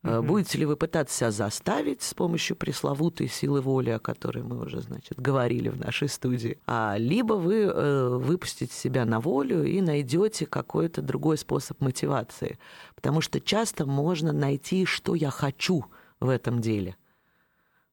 Mm-hmm. 0.03 0.21
Будете 0.21 0.57
ли 0.59 0.65
вы 0.65 0.75
пытаться 0.77 1.17
себя 1.17 1.31
заставить 1.31 2.01
с 2.01 2.13
помощью 2.13 2.55
пресловутой 2.55 3.27
силы 3.27 3.61
воли, 3.61 3.89
о 3.89 3.99
которой 3.99 4.43
мы 4.43 4.63
уже, 4.63 4.81
значит, 4.81 5.19
говорили 5.19 5.69
в 5.69 5.79
нашей 5.79 6.07
студии, 6.07 6.59
а 6.67 6.95
либо 6.97 7.33
вы 7.33 7.63
э, 7.63 8.17
выпустите 8.17 8.73
себя 8.73 9.05
на 9.05 9.19
волю 9.19 9.63
и 9.63 9.81
найдете 9.81 10.45
какой-то 10.45 11.01
другой 11.01 11.37
способ 11.37 11.81
мотивации, 11.81 12.59
потому 12.95 13.21
что 13.21 13.41
часто 13.41 13.85
можно 13.85 14.31
найти, 14.31 14.85
что 14.85 15.15
я 15.15 15.31
хочу 15.31 15.85
в 16.19 16.29
этом 16.29 16.61
деле. 16.61 16.95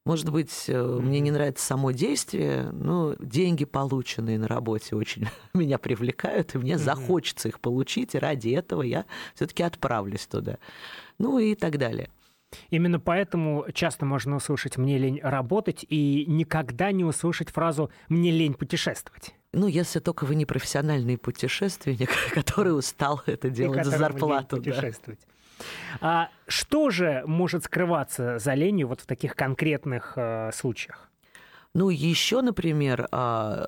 Может 0.04 0.30
быть, 0.30 0.50
mm-hmm. 0.50 1.00
мне 1.00 1.20
не 1.20 1.30
нравится 1.30 1.64
само 1.64 1.90
действие, 1.90 2.70
но 2.72 3.14
деньги, 3.18 3.64
полученные 3.64 4.38
на 4.38 4.46
работе, 4.46 4.96
очень 4.96 5.28
меня 5.54 5.78
привлекают, 5.78 6.54
и 6.54 6.58
мне 6.58 6.76
захочется 6.76 7.48
их 7.48 7.58
получить, 7.58 8.14
и 8.14 8.18
ради 8.18 8.50
этого 8.50 8.82
я 8.82 9.06
все-таки 9.34 9.62
отправлюсь 9.62 10.26
туда. 10.26 10.58
Ну 11.18 11.38
и 11.38 11.54
так 11.54 11.78
далее. 11.78 12.10
Именно 12.70 13.00
поэтому 13.00 13.66
часто 13.72 14.04
можно 14.04 14.36
услышать 14.36 14.76
«мне 14.76 14.98
лень 14.98 15.20
работать» 15.22 15.84
и 15.88 16.24
никогда 16.28 16.92
не 16.92 17.04
услышать 17.04 17.50
фразу 17.50 17.90
«мне 18.08 18.30
лень 18.30 18.54
путешествовать». 18.54 19.34
Ну, 19.52 19.68
если 19.68 20.00
только 20.00 20.24
вы 20.24 20.34
не 20.34 20.46
профессиональный 20.46 21.16
путешественник, 21.16 22.10
который 22.34 22.76
устал 22.76 23.22
это 23.26 23.50
делать 23.50 23.84
за 23.84 23.96
зарплату. 23.96 24.56
Путешествовать. 24.56 25.20
А 26.00 26.28
что 26.46 26.90
же 26.90 27.22
может 27.26 27.64
скрываться 27.64 28.38
за 28.38 28.54
ленью 28.54 28.88
вот 28.88 29.00
в 29.00 29.06
таких 29.06 29.34
конкретных 29.34 30.14
э, 30.16 30.50
случаях? 30.52 31.10
Ну, 31.74 31.90
еще, 31.90 32.40
например, 32.40 33.08
э, 33.10 33.66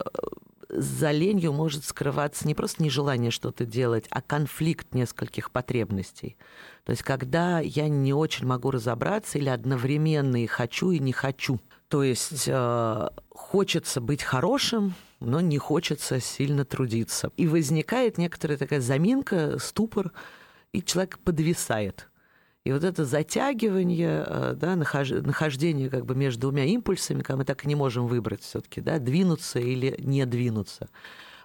за 0.69 1.11
ленью 1.11 1.53
может 1.53 1.85
скрываться 1.85 2.47
не 2.47 2.55
просто 2.55 2.83
нежелание 2.83 3.31
что-то 3.31 3.65
делать, 3.65 4.07
а 4.11 4.21
конфликт 4.21 4.95
нескольких 4.95 5.51
потребностей. 5.51 6.37
То 6.85 6.91
есть, 6.91 7.03
когда 7.03 7.61
я 7.61 7.89
не 7.89 8.13
очень 8.13 8.47
могу 8.47 8.71
разобраться 8.71 9.39
или 9.39 9.49
одновременно 9.49 10.43
и 10.43 10.47
хочу, 10.47 10.91
и 10.91 10.99
не 10.99 11.13
хочу. 11.13 11.61
То 11.89 12.03
есть, 12.03 12.45
э, 12.47 13.09
хочется 13.31 14.01
быть 14.01 14.23
хорошим, 14.23 14.95
но 15.21 15.41
не 15.41 15.59
хочется 15.59 16.21
сильно 16.21 16.65
трудиться. 16.65 17.31
И 17.37 17.47
возникает 17.47 18.19
некоторая 18.19 18.59
такая 18.59 18.81
заминка, 18.81 19.59
ступор, 19.59 20.13
и 20.77 20.83
человек 20.85 21.19
подвисает. 21.21 22.11
И 22.65 22.73
вот 22.73 22.85
это 22.85 23.05
затягивание, 23.05 24.25
э, 24.27 24.55
да, 24.57 24.77
нахождение 24.77 25.89
как 25.89 26.05
бы 26.05 26.15
между 26.15 26.43
двумя 26.43 26.65
импульсами, 26.65 27.23
когда 27.23 27.39
мы 27.39 27.45
так 27.45 27.65
и 27.65 27.69
не 27.69 27.75
можем 27.75 28.07
выбрать 28.07 28.43
все-таки, 28.43 28.83
да, 28.83 28.99
двинуться 28.99 29.59
или 29.59 29.95
не 29.99 30.27
двинуться, 30.27 30.89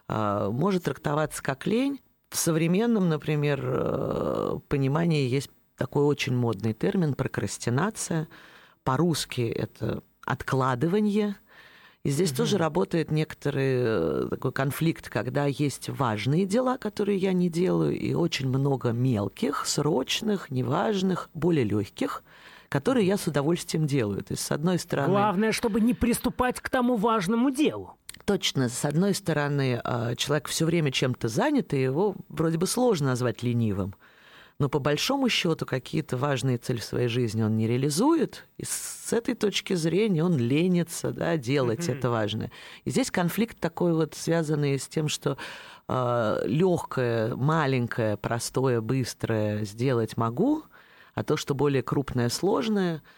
а, 0.08 0.50
может 0.50 0.84
трактоваться 0.84 1.42
как 1.42 1.66
лень. 1.66 2.02
В 2.30 2.38
современном, 2.38 3.08
например, 3.08 3.62
э, 3.64 4.60
понимании 4.68 5.30
есть 5.30 5.50
такой 5.78 6.04
очень 6.04 6.36
модный 6.36 6.74
термин 6.74 7.14
прокрастинация. 7.14 8.28
По-русски 8.84 9.42
это 9.42 10.04
откладывание– 10.26 11.38
и 12.03 12.10
здесь 12.10 12.31
угу. 12.31 12.38
тоже 12.38 12.58
работает 12.58 13.12
некоторый 13.12 13.74
э, 13.75 14.27
такой 14.29 14.51
конфликт, 14.51 15.10
когда 15.10 15.46
есть 15.46 15.89
важные 15.89 16.46
дела, 16.46 16.77
которые 16.77 17.17
я 17.17 17.31
не 17.31 17.48
делаю, 17.48 17.96
и 17.98 18.13
очень 18.13 18.48
много 18.48 18.91
мелких, 18.91 19.65
срочных, 19.67 20.50
неважных, 20.50 21.29
более 21.36 21.63
легких, 21.63 22.24
которые 22.70 23.05
я 23.05 23.17
с 23.17 23.27
удовольствием 23.27 23.86
делаю. 23.86 24.24
То 24.24 24.31
есть, 24.31 24.43
с 24.43 24.51
одной 24.51 24.79
стороны... 24.79 25.10
Главное, 25.10 25.51
чтобы 25.51 25.79
не 25.79 25.93
приступать 25.93 26.60
к 26.60 26.70
тому 26.70 26.96
важному 26.96 27.51
делу. 27.51 27.98
Точно. 28.25 28.70
С 28.70 28.84
одной 28.86 29.13
стороны, 29.13 29.79
а, 29.84 30.15
человек 30.15 30.48
все 30.48 30.65
время 30.65 30.91
чем-то 30.91 31.27
занят, 31.27 31.74
и 31.74 31.81
его 31.81 32.15
вроде 32.29 32.58
бы 32.58 32.65
сложно 32.65 33.08
назвать 33.08 33.43
ленивым. 33.43 33.93
Но 34.62 34.70
по 34.70 34.77
большому 34.77 35.27
счету 35.27 35.65
какие-то 35.65 36.18
важные 36.18 36.60
цели 36.60 36.77
в 36.77 36.84
своей 36.84 37.08
жизни 37.08 37.41
он 37.41 37.58
не 37.58 37.65
реализует, 37.65 38.46
и 38.60 38.63
с 38.63 39.12
этой 39.12 39.34
точки 39.34 39.74
зрения 39.74 40.24
он 40.24 40.38
ленится 40.38 41.12
да, 41.12 41.36
делать 41.36 41.89
mm-hmm. 41.89 41.98
это 41.98 42.12
важное. 42.12 42.51
И 42.86 42.91
здесь 42.91 43.10
конфликт 43.10 43.60
такой 43.60 43.96
вот 43.96 44.13
связанный 44.13 44.77
с 44.77 44.88
тем, 44.88 45.08
что 45.08 45.39
э, 45.88 46.44
легкое, 46.46 47.36
маленькое, 47.36 48.18
простое, 48.18 48.82
быстрое 48.82 49.65
сделать 49.65 50.15
могу, 50.15 50.62
а 51.15 51.24
то, 51.24 51.38
что 51.38 51.56
более 51.56 51.82
крупное, 51.82 52.30
сложное– 52.30 53.01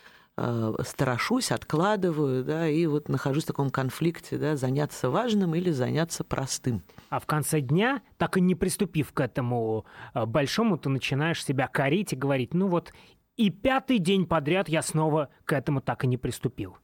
страшусь, 0.84 1.52
откладываю, 1.52 2.44
да, 2.44 2.68
и 2.68 2.88
вот 2.88 3.08
нахожусь 3.08 3.44
в 3.44 3.48
таком 3.48 3.70
конфликте, 3.70 4.38
да, 4.38 4.56
заняться 4.56 5.10
важным 5.10 5.54
или 5.54 5.70
заняться 5.70 6.24
простым. 6.24 6.82
А 7.10 7.20
в 7.20 7.28
конце 7.28 7.62
дня, 7.62 8.02
так 8.18 8.38
и 8.38 8.42
не 8.42 8.56
приступив 8.56 9.14
к 9.14 9.20
этому 9.20 9.86
э, 10.16 10.26
большому, 10.26 10.78
ты 10.78 10.90
начинаешь 10.90 11.44
себя 11.46 11.68
корить 11.68 12.14
и 12.14 12.16
говорить, 12.16 12.56
ну 12.56 12.68
вот 12.68 12.94
и 13.36 13.52
пятый 13.52 14.00
день 14.00 14.26
подряд 14.26 14.70
я 14.70 14.82
снова 14.82 15.30
к 15.46 15.54
этому 15.54 15.82
так 15.82 16.04
и 16.04 16.08
не 16.08 16.18
приступил. 16.18 16.78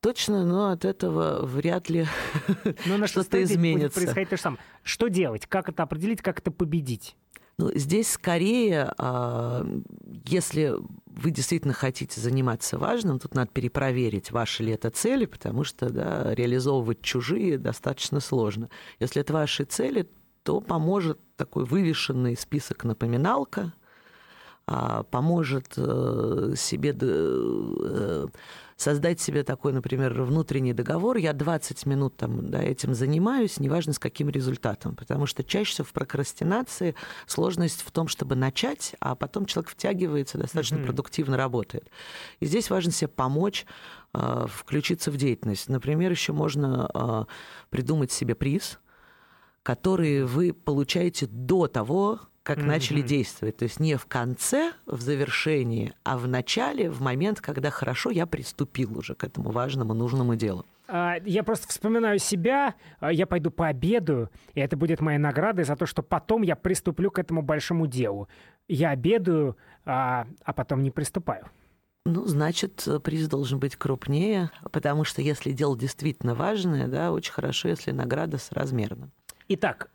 Точно, 0.00 0.44
но 0.44 0.70
от 0.70 0.84
этого 0.84 1.44
вряд 1.44 1.88
ли 1.88 2.06
что-то 3.06 3.42
изменится. 3.42 4.00
Происходит 4.00 4.30
то 4.30 4.36
же 4.36 4.42
самое. 4.42 4.62
Что 4.82 5.08
делать? 5.08 5.46
Как 5.46 5.68
это 5.68 5.82
определить? 5.82 6.22
Как 6.22 6.38
это 6.40 6.50
победить? 6.50 7.16
Ну, 7.58 7.70
здесь 7.74 8.10
скорее, 8.10 8.92
а, 8.98 9.66
если 10.26 10.74
вы 11.06 11.30
действительно 11.30 11.72
хотите 11.72 12.20
заниматься 12.20 12.76
важным, 12.76 13.18
тут 13.18 13.34
надо 13.34 13.50
перепроверить, 13.50 14.30
ваши 14.30 14.62
ли 14.62 14.72
это 14.72 14.90
цели, 14.90 15.24
потому 15.24 15.64
что 15.64 15.88
да, 15.88 16.34
реализовывать 16.34 17.00
чужие 17.00 17.56
достаточно 17.56 18.20
сложно. 18.20 18.68
Если 19.00 19.22
это 19.22 19.32
ваши 19.32 19.64
цели, 19.64 20.06
то 20.42 20.60
поможет 20.60 21.18
такой 21.36 21.64
вывешенный 21.64 22.36
список 22.36 22.84
напоминалка, 22.84 23.72
а, 24.66 25.04
поможет 25.04 25.72
э, 25.76 26.54
себе 26.56 26.94
э, 27.00 28.26
создать 28.76 29.20
себе 29.20 29.42
такой, 29.42 29.72
например, 29.72 30.22
внутренний 30.22 30.74
договор, 30.74 31.16
я 31.16 31.32
20 31.32 31.86
минут 31.86 32.16
там, 32.16 32.50
да, 32.50 32.62
этим 32.62 32.94
занимаюсь, 32.94 33.58
неважно 33.58 33.94
с 33.94 33.98
каким 33.98 34.28
результатом, 34.28 34.94
потому 34.94 35.26
что 35.26 35.42
чаще 35.42 35.72
всего 35.72 35.86
в 35.86 35.92
прокрастинации 35.92 36.94
сложность 37.26 37.82
в 37.82 37.90
том, 37.90 38.06
чтобы 38.06 38.36
начать, 38.36 38.94
а 39.00 39.14
потом 39.14 39.46
человек 39.46 39.70
втягивается, 39.70 40.38
достаточно 40.38 40.76
mm-hmm. 40.76 40.84
продуктивно 40.84 41.36
работает. 41.36 41.90
И 42.40 42.46
здесь 42.46 42.68
важно 42.68 42.92
себе 42.92 43.08
помочь 43.08 43.64
э, 44.12 44.46
включиться 44.48 45.10
в 45.10 45.16
деятельность. 45.16 45.68
Например, 45.68 46.10
еще 46.10 46.34
можно 46.34 46.90
э, 46.92 47.24
придумать 47.70 48.12
себе 48.12 48.34
приз, 48.34 48.78
который 49.66 50.22
вы 50.22 50.52
получаете 50.52 51.26
до 51.26 51.66
того, 51.66 52.20
как 52.44 52.58
mm-hmm. 52.58 52.66
начали 52.66 53.02
действовать. 53.02 53.56
То 53.56 53.64
есть 53.64 53.80
не 53.80 53.96
в 53.96 54.06
конце, 54.06 54.72
в 54.86 55.00
завершении, 55.00 55.92
а 56.04 56.16
в 56.16 56.28
начале, 56.28 56.88
в 56.88 57.00
момент, 57.00 57.40
когда 57.40 57.70
хорошо 57.70 58.10
я 58.10 58.26
приступил 58.26 58.96
уже 58.96 59.16
к 59.16 59.24
этому 59.24 59.50
важному, 59.50 59.92
нужному 59.92 60.36
делу. 60.36 60.64
А, 60.86 61.16
я 61.24 61.42
просто 61.42 61.66
вспоминаю 61.66 62.20
себя, 62.20 62.76
а, 63.00 63.12
я 63.12 63.26
пойду 63.26 63.50
пообедаю, 63.50 64.30
и 64.54 64.60
это 64.60 64.76
будет 64.76 65.00
моей 65.00 65.18
наградой 65.18 65.64
за 65.64 65.74
то, 65.74 65.84
что 65.84 66.04
потом 66.04 66.42
я 66.42 66.54
приступлю 66.54 67.10
к 67.10 67.18
этому 67.18 67.42
большому 67.42 67.88
делу. 67.88 68.28
Я 68.68 68.90
обедаю, 68.90 69.56
а, 69.84 70.28
а 70.44 70.52
потом 70.52 70.84
не 70.84 70.92
приступаю. 70.92 71.50
Ну, 72.04 72.24
значит, 72.24 72.86
приз 73.02 73.26
должен 73.26 73.58
быть 73.58 73.74
крупнее, 73.74 74.52
потому 74.70 75.02
что 75.02 75.22
если 75.22 75.50
дело 75.50 75.76
действительно 75.76 76.36
важное, 76.36 76.86
да, 76.86 77.10
очень 77.10 77.32
хорошо, 77.32 77.68
если 77.68 77.90
награда 77.90 78.38
соразмерна. 78.38 79.10
Итак, 79.48 79.90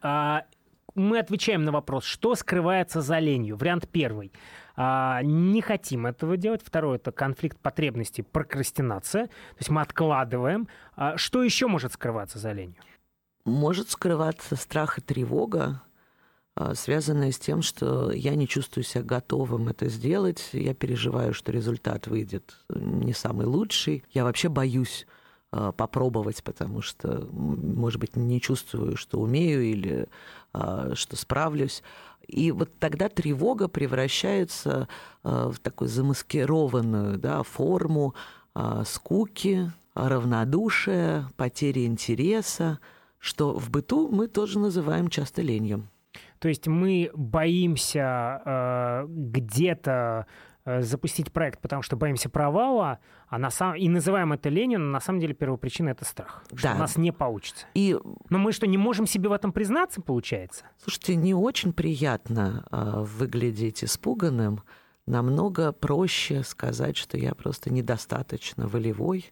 мы 0.95 1.19
отвечаем 1.19 1.63
на 1.63 1.71
вопрос, 1.71 2.03
что 2.03 2.35
скрывается 2.35 3.01
за 3.01 3.19
ленью. 3.19 3.57
Вариант 3.57 3.87
первый. 3.89 4.31
А, 4.75 5.21
не 5.23 5.61
хотим 5.61 6.05
этого 6.05 6.37
делать. 6.37 6.61
Второй– 6.63 6.95
это 6.97 7.11
конфликт 7.11 7.57
потребностей, 7.59 8.23
прокрастинация. 8.23 9.27
То 9.27 9.57
есть 9.59 9.69
мы 9.69 9.81
откладываем. 9.81 10.67
А, 10.95 11.17
что 11.17 11.43
еще 11.43 11.67
может 11.67 11.93
скрываться 11.93 12.39
за 12.39 12.51
ленью? 12.51 12.81
Может 13.45 13.89
скрываться 13.89 14.55
страх 14.55 14.99
и 14.99 15.01
тревога, 15.01 15.81
а, 16.55 16.75
связанная 16.75 17.31
с 17.31 17.39
тем, 17.39 17.61
что 17.61 18.11
я 18.11 18.35
не 18.35 18.47
чувствую 18.47 18.83
себя 18.83 19.03
готовым 19.03 19.69
это 19.69 19.87
сделать. 19.87 20.49
Я 20.51 20.73
переживаю, 20.73 21.33
что 21.33 21.51
результат 21.51 22.07
выйдет 22.07 22.57
не 22.69 23.13
самый 23.13 23.45
лучший. 23.45 24.03
Я 24.11 24.23
вообще 24.23 24.49
боюсь 24.49 25.05
а, 25.07 25.10
попробовать, 25.51 26.43
потому 26.43 26.81
что, 26.81 27.27
может 27.31 27.99
быть, 27.99 28.15
не 28.15 28.39
чувствую, 28.39 28.95
что 28.95 29.19
умею 29.19 29.63
или 29.63 30.07
а, 30.53 30.95
что 30.95 31.17
справлюсь. 31.17 31.83
И 32.27 32.51
вот 32.51 32.77
тогда 32.79 33.09
тревога 33.09 33.67
превращается 33.67 34.87
а, 35.23 35.49
в 35.49 35.59
такую 35.59 35.89
замаскированную 35.89 37.17
да, 37.17 37.43
форму 37.43 38.15
скуки, 38.83 39.71
равнодушия, 39.93 41.29
потери 41.37 41.85
интереса, 41.85 42.79
что 43.17 43.57
в 43.57 43.69
быту 43.69 44.09
мы 44.09 44.27
тоже 44.27 44.59
называем 44.59 45.07
часто 45.07 45.41
ленью. 45.41 45.87
То 46.39 46.49
есть 46.49 46.67
мы 46.67 47.11
боимся 47.13 48.41
э, 48.43 49.05
где-то 49.07 50.25
Э, 50.25 50.25
запустить 50.65 51.31
проект, 51.31 51.59
потому 51.59 51.81
что 51.81 51.95
боимся 51.95 52.29
провала, 52.29 52.99
а 53.27 53.37
на 53.37 53.49
самом 53.49 53.77
и 53.77 53.89
называем 53.89 54.33
это 54.33 54.49
ленью, 54.49 54.79
на 54.79 54.99
самом 54.99 55.19
деле 55.19 55.33
первопричина 55.33 55.89
это 55.89 56.05
страх, 56.05 56.43
да. 56.51 56.57
что 56.57 56.71
у 56.73 56.77
нас 56.77 56.97
не 56.97 57.11
получится. 57.11 57.65
И... 57.73 57.97
Но 58.29 58.37
мы 58.37 58.51
что, 58.51 58.67
не 58.67 58.77
можем 58.77 59.07
себе 59.07 59.29
в 59.29 59.33
этом 59.33 59.51
признаться, 59.51 60.01
получается? 60.01 60.65
Слушайте, 60.77 61.15
не 61.15 61.33
очень 61.33 61.73
приятно 61.73 62.65
э, 62.71 63.03
выглядеть 63.03 63.83
испуганным. 63.83 64.61
Намного 65.07 65.71
проще 65.71 66.43
сказать, 66.43 66.95
что 66.95 67.17
я 67.17 67.33
просто 67.33 67.73
недостаточно 67.73 68.67
волевой, 68.67 69.31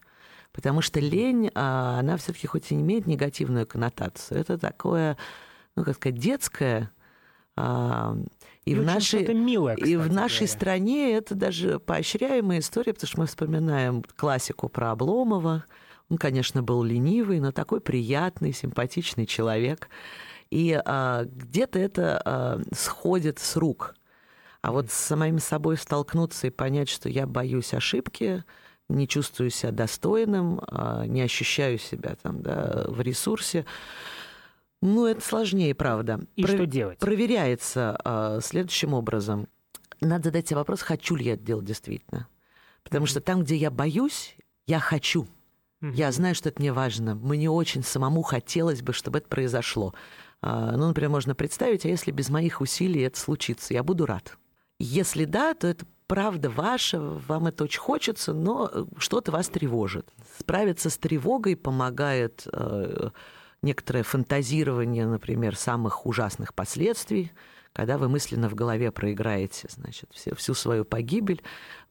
потому 0.52 0.82
что 0.82 0.98
лень, 0.98 1.46
э, 1.46 1.50
она 1.54 2.16
все-таки 2.16 2.48
хоть 2.48 2.72
и 2.72 2.74
имеет 2.74 3.06
негативную 3.06 3.66
коннотацию, 3.66 4.40
это 4.40 4.58
такое, 4.58 5.16
ну 5.76 5.84
как 5.84 5.94
сказать, 5.94 6.18
детское 6.18 6.90
и, 7.56 8.74
в 8.74 8.84
нашей, 8.84 9.34
милое, 9.34 9.74
и 9.74 9.96
в 9.96 10.12
нашей 10.12 10.46
стране 10.46 11.12
это 11.14 11.34
даже 11.34 11.78
поощряемая 11.78 12.60
история, 12.60 12.92
потому 12.94 13.08
что 13.08 13.20
мы 13.20 13.26
вспоминаем 13.26 14.02
классику 14.16 14.68
про 14.68 14.92
Обломова. 14.92 15.64
Он, 16.08 16.18
конечно, 16.18 16.62
был 16.62 16.82
ленивый, 16.82 17.40
но 17.40 17.52
такой 17.52 17.80
приятный, 17.80 18.52
симпатичный 18.52 19.26
человек. 19.26 19.88
И 20.50 20.80
а, 20.84 21.24
где-то 21.24 21.78
это 21.78 22.22
а, 22.24 22.60
сходит 22.72 23.38
с 23.38 23.56
рук. 23.56 23.94
А 24.62 24.72
вот 24.72 24.90
с 24.90 24.94
самим 24.94 25.38
собой 25.38 25.76
столкнуться 25.76 26.48
и 26.48 26.50
понять, 26.50 26.88
что 26.88 27.08
я 27.08 27.26
боюсь 27.26 27.72
ошибки, 27.72 28.44
не 28.88 29.08
чувствую 29.08 29.50
себя 29.50 29.72
достойным, 29.72 30.60
а, 30.66 31.06
не 31.06 31.22
ощущаю 31.22 31.78
себя 31.78 32.16
там, 32.22 32.42
да, 32.42 32.84
в 32.88 33.00
ресурсе, 33.00 33.64
ну, 34.82 35.06
это 35.06 35.20
сложнее, 35.20 35.74
правда. 35.74 36.20
И 36.36 36.42
Про- 36.42 36.52
что 36.52 36.66
делать? 36.66 36.98
Проверяется 36.98 37.98
э, 38.04 38.40
следующим 38.42 38.94
образом. 38.94 39.48
Надо 40.00 40.24
задать 40.24 40.48
себе 40.48 40.56
вопрос, 40.56 40.80
хочу 40.80 41.16
ли 41.16 41.26
я 41.26 41.34
это 41.34 41.42
делать 41.42 41.66
действительно. 41.66 42.28
Потому 42.82 43.04
mm-hmm. 43.04 43.08
что 43.08 43.20
там, 43.20 43.42
где 43.42 43.56
я 43.56 43.70
боюсь, 43.70 44.36
я 44.66 44.78
хочу. 44.78 45.28
Mm-hmm. 45.82 45.94
Я 45.94 46.12
знаю, 46.12 46.34
что 46.34 46.48
это 46.48 46.60
мне 46.60 46.72
важно. 46.72 47.14
Мне 47.14 47.50
очень 47.50 47.82
самому 47.82 48.22
хотелось 48.22 48.80
бы, 48.80 48.94
чтобы 48.94 49.18
это 49.18 49.28
произошло. 49.28 49.94
А, 50.40 50.76
ну, 50.76 50.88
например, 50.88 51.10
можно 51.10 51.34
представить, 51.34 51.84
а 51.84 51.88
если 51.88 52.10
без 52.10 52.30
моих 52.30 52.62
усилий 52.62 53.02
это 53.02 53.18
случится, 53.18 53.74
я 53.74 53.82
буду 53.82 54.06
рад. 54.06 54.38
Если 54.78 55.26
да, 55.26 55.52
то 55.52 55.66
это 55.66 55.84
правда 56.06 56.48
ваше, 56.48 56.98
вам 56.98 57.48
это 57.48 57.64
очень 57.64 57.80
хочется, 57.80 58.32
но 58.32 58.70
э, 58.72 58.84
что-то 58.96 59.30
вас 59.30 59.48
тревожит. 59.48 60.08
Справиться 60.38 60.88
с 60.88 60.96
тревогой 60.96 61.56
помогает 61.56 62.46
э, 62.50 63.10
некоторое 63.62 64.02
фантазирование, 64.02 65.06
например, 65.06 65.56
самых 65.56 66.06
ужасных 66.06 66.54
последствий, 66.54 67.32
когда 67.72 67.98
вы 67.98 68.08
мысленно 68.08 68.48
в 68.48 68.54
голове 68.54 68.90
проиграете, 68.90 69.68
значит, 69.70 70.10
всю, 70.12 70.34
всю 70.34 70.54
свою 70.54 70.84
погибель, 70.84 71.42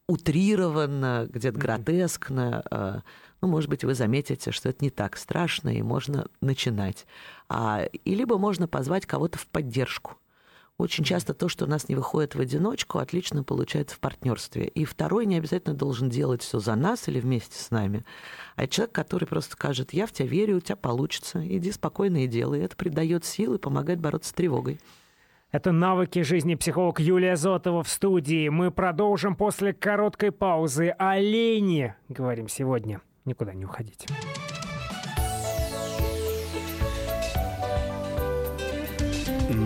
утрированно, 0.08 1.29
где-то 1.32 1.58
гротескно. 1.58 2.63
А, 2.71 3.01
ну, 3.41 3.47
может 3.47 3.69
быть, 3.69 3.84
вы 3.84 3.93
заметите, 3.93 4.51
что 4.51 4.69
это 4.69 4.84
не 4.84 4.89
так 4.89 5.15
страшно, 5.15 5.69
и 5.69 5.82
можно 5.82 6.27
начинать. 6.41 7.05
А, 7.47 7.84
и 7.84 8.15
либо 8.15 8.38
можно 8.38 8.67
позвать 8.67 9.05
кого-то 9.05 9.38
в 9.38 9.47
поддержку. 9.47 10.17
Очень 10.80 11.04
часто 11.04 11.34
то, 11.34 11.50
что 11.50 11.65
у 11.65 11.68
нас 11.68 11.89
не 11.89 11.96
выходит 11.96 12.36
в 12.36 12.39
одиночку, 12.39 13.00
отлично 13.00 13.44
получается 13.44 13.98
в 13.98 14.00
партнерстве. 14.00 14.65
И 14.65 14.86
второй 14.86 15.26
не 15.26 15.36
обязательно 15.36 15.76
должен 15.76 16.10
делать 16.10 16.42
все 16.42 16.60
за 16.60 16.76
нас 16.76 17.10
или 17.10 17.20
вместе 17.20 17.60
с 17.62 17.70
нами, 17.70 18.06
а 18.56 18.65
человек, 18.65 18.96
который 18.96 19.26
просто 19.26 19.52
скажет, 19.52 19.92
я 19.92 20.06
в 20.06 20.13
тебя 20.13 20.30
верю, 20.30 20.56
у 20.56 20.62
тебя 20.62 20.78
получится, 20.78 21.46
иди 21.46 21.74
спокойно 21.74 22.24
и 22.24 22.28
делай. 22.28 22.62
Это 22.62 22.78
придает 22.78 23.26
силы 23.26 23.60
помогает 23.60 24.00
бороться 24.00 24.30
с 24.30 24.34
тревогой. 24.34 24.80
Это 25.52 25.74
навыки 25.74 26.22
жизни 26.22 26.56
психолог 26.56 27.02
Юлия 27.02 27.36
Зотова 27.36 27.84
в 27.84 27.89
студии. 27.89 28.48
Мы 28.48 28.72
продолжим 28.72 29.36
после 29.36 29.74
короткой 29.74 30.32
паузы. 30.32 30.96
Олени 30.98 31.94
говорим 32.08 32.48
сегодня. 32.48 33.02
Никуда 33.26 33.54
не 33.54 33.65
уходите. 33.65 34.08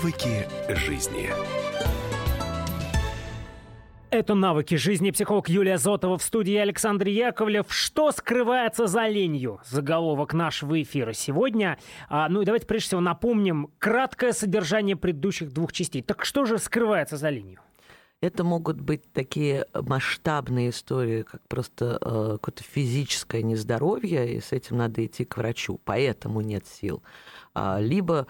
Навыки 0.00 0.48
жизни. 0.70 1.28
Это 4.10 4.34
«Навыки 4.34 4.76
жизни». 4.76 5.10
Психолог 5.10 5.50
Юлия 5.50 5.76
Зотова 5.76 6.16
в 6.16 6.22
студии 6.22 6.54
Александр 6.56 7.08
Яковлев. 7.08 7.66
Что 7.68 8.10
скрывается 8.10 8.86
за 8.86 9.08
ленью? 9.08 9.60
Заголовок 9.66 10.32
нашего 10.32 10.80
эфира 10.80 11.12
сегодня. 11.12 11.78
А, 12.08 12.30
ну 12.30 12.40
и 12.40 12.46
давайте 12.46 12.66
прежде 12.66 12.86
всего 12.86 13.02
напомним 13.02 13.68
краткое 13.78 14.32
содержание 14.32 14.96
предыдущих 14.96 15.52
двух 15.52 15.70
частей. 15.70 16.00
Так 16.00 16.24
что 16.24 16.46
же 16.46 16.56
скрывается 16.56 17.18
за 17.18 17.28
ленью? 17.28 17.60
Это 18.22 18.42
могут 18.42 18.80
быть 18.80 19.10
такие 19.12 19.66
масштабные 19.74 20.70
истории, 20.70 21.22
как 21.22 21.40
просто 21.46 21.98
э, 22.00 22.38
какое-то 22.40 22.62
физическое 22.62 23.42
нездоровье, 23.42 24.34
и 24.34 24.40
с 24.40 24.52
этим 24.52 24.76
надо 24.76 25.04
идти 25.04 25.24
к 25.24 25.36
врачу, 25.38 25.78
поэтому 25.84 26.40
нет 26.40 26.66
сил. 26.66 27.02
А, 27.54 27.80
либо 27.80 28.26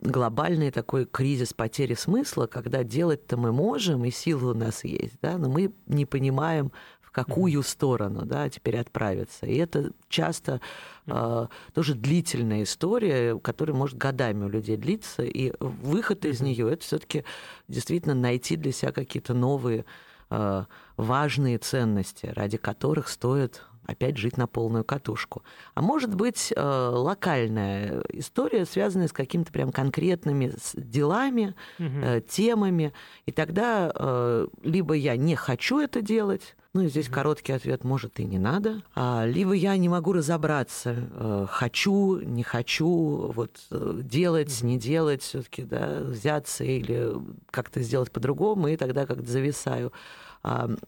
глобальный 0.00 0.70
такой 0.70 1.06
кризис 1.06 1.52
потери 1.52 1.94
смысла, 1.94 2.46
когда 2.46 2.84
делать-то 2.84 3.36
мы 3.36 3.52
можем, 3.52 4.04
и 4.04 4.10
силы 4.10 4.50
у 4.50 4.54
нас 4.54 4.84
есть, 4.84 5.14
да, 5.22 5.38
но 5.38 5.48
мы 5.48 5.72
не 5.86 6.04
понимаем, 6.04 6.72
в 7.00 7.10
какую 7.10 7.62
сторону 7.62 8.26
да, 8.26 8.48
теперь 8.50 8.78
отправиться. 8.78 9.46
И 9.46 9.56
это 9.56 9.92
часто 10.08 10.60
э, 11.06 11.46
тоже 11.72 11.94
длительная 11.94 12.64
история, 12.64 13.38
которая 13.38 13.74
может 13.74 13.96
годами 13.96 14.44
у 14.44 14.48
людей 14.48 14.76
длиться, 14.76 15.22
и 15.22 15.52
выход 15.60 16.26
из 16.26 16.40
нее 16.40 16.70
это 16.72 16.82
все-таки 16.82 17.24
действительно 17.68 18.14
найти 18.14 18.56
для 18.56 18.72
себя 18.72 18.92
какие-то 18.92 19.32
новые 19.32 19.86
э, 20.28 20.64
важные 20.98 21.56
ценности, 21.56 22.26
ради 22.26 22.58
которых 22.58 23.08
стоит 23.08 23.62
опять 23.86 24.16
жить 24.16 24.36
на 24.36 24.46
полную 24.46 24.84
катушку. 24.84 25.42
А 25.74 25.82
может 25.82 26.14
быть 26.14 26.52
э, 26.54 26.60
локальная 26.60 28.02
история, 28.10 28.66
связанная 28.66 29.08
с 29.08 29.12
какими-то 29.12 29.52
прям 29.52 29.72
конкретными 29.72 30.52
делами, 30.74 31.54
угу. 31.78 32.20
темами. 32.28 32.92
И 33.26 33.32
тогда 33.32 33.92
э, 33.94 34.46
либо 34.62 34.94
я 34.94 35.16
не 35.16 35.36
хочу 35.36 35.78
это 35.80 36.02
делать, 36.02 36.56
ну 36.74 36.82
и 36.82 36.88
здесь 36.88 37.08
короткий 37.08 37.52
ответ, 37.52 37.84
может, 37.84 38.20
и 38.20 38.24
не 38.24 38.38
надо. 38.38 38.82
А, 38.94 39.24
либо 39.24 39.54
я 39.54 39.74
не 39.78 39.88
могу 39.88 40.12
разобраться, 40.12 41.48
хочу, 41.50 42.18
не 42.18 42.42
хочу, 42.42 43.32
вот 43.34 43.66
делать, 43.70 44.62
не 44.62 44.78
делать, 44.78 45.22
все-таки, 45.22 45.62
да, 45.62 46.00
взяться 46.02 46.64
или 46.64 47.14
как-то 47.50 47.80
сделать 47.80 48.12
по-другому, 48.12 48.68
и 48.68 48.76
тогда 48.76 49.06
как-то 49.06 49.24
зависаю. 49.24 49.90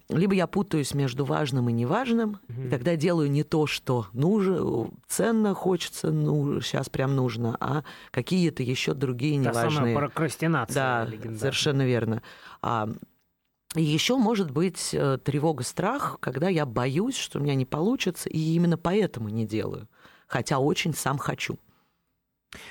Либо 0.08 0.34
я 0.34 0.46
путаюсь 0.46 0.94
между 0.94 1.24
важным 1.24 1.68
и 1.68 1.72
неважным, 1.72 2.38
угу. 2.48 2.62
и 2.62 2.68
тогда 2.68 2.94
делаю 2.94 3.28
не 3.30 3.42
то, 3.42 3.66
что 3.66 4.06
нужно, 4.12 4.88
ценно 5.08 5.52
хочется, 5.54 6.12
ну, 6.12 6.60
сейчас 6.60 6.88
прям 6.88 7.16
нужно, 7.16 7.56
а 7.58 7.82
какие-то 8.12 8.62
еще 8.62 8.94
другие 8.94 9.36
неважные. 9.36 9.64
Та 9.64 9.70
самая 9.70 9.96
прокрастинация. 9.96 10.74
Да, 10.74 11.36
совершенно 11.36 11.84
верно. 11.84 12.22
А, 12.62 12.88
и 13.74 13.82
еще 13.82 14.16
может 14.16 14.50
быть 14.50 14.90
э, 14.92 15.18
тревога, 15.22 15.64
страх, 15.64 16.18
когда 16.20 16.48
я 16.48 16.64
боюсь, 16.64 17.16
что 17.16 17.40
у 17.40 17.42
меня 17.42 17.54
не 17.54 17.66
получится, 17.66 18.28
и 18.28 18.38
именно 18.38 18.78
поэтому 18.78 19.28
не 19.28 19.44
делаю, 19.44 19.88
хотя 20.28 20.58
очень 20.58 20.94
сам 20.94 21.18
хочу. 21.18 21.58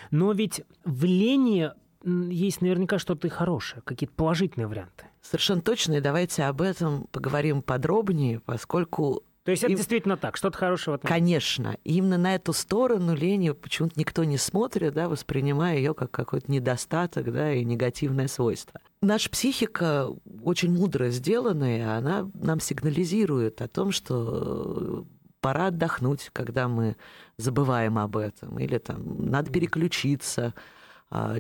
Но 0.10 0.32
ведь 0.32 0.62
в 0.86 1.04
лени 1.04 1.72
есть 2.08 2.62
наверняка 2.62 3.00
что-то 3.00 3.28
и 3.28 3.30
хорошее, 3.30 3.82
какие-то 3.84 4.14
положительные 4.16 4.68
варианты. 4.68 5.06
Совершенно 5.22 5.62
точно, 5.62 5.94
и 5.94 6.02
давайте 6.02 6.44
об 6.44 6.62
этом 6.62 7.08
поговорим 7.12 7.62
подробнее, 7.62 8.40
поскольку 8.40 9.24
то 9.44 9.52
есть 9.52 9.64
это 9.64 9.72
и... 9.72 9.76
действительно 9.78 10.18
так, 10.18 10.36
что-то 10.36 10.58
хорошее 10.58 10.96
в 10.96 11.00
этом. 11.00 11.08
Конечно. 11.08 11.78
именно 11.86 12.18
на 12.18 12.36
эту 12.36 12.52
сторону 12.52 13.16
лени 13.16 13.52
почему-то 13.52 13.98
никто 13.98 14.26
не 14.26 14.38
смотрит, 14.38 14.94
да, 14.94 15.08
воспринимая 15.08 15.78
ее 15.78 15.94
как 15.94 16.12
какой-то 16.12 16.52
недостаток 16.52 17.32
да, 17.32 17.54
и 17.54 17.64
негативное 17.64 18.28
свойство. 18.28 18.82
Наша 19.02 19.30
психика 19.30 20.10
очень 20.44 20.74
мудро 20.74 21.10
сделанная, 21.12 21.98
она 21.98 22.30
нам 22.34 22.60
сигнализирует 22.60 23.62
о 23.62 23.70
том, 23.70 23.92
что 23.92 25.06
пора 25.40 25.68
отдохнуть, 25.68 26.30
когда 26.34 26.68
мы 26.68 26.98
забываем 27.38 28.00
об 28.00 28.18
этом, 28.18 28.60
или 28.60 28.78
там 28.80 29.30
надо 29.30 29.50
переключиться, 29.50 30.54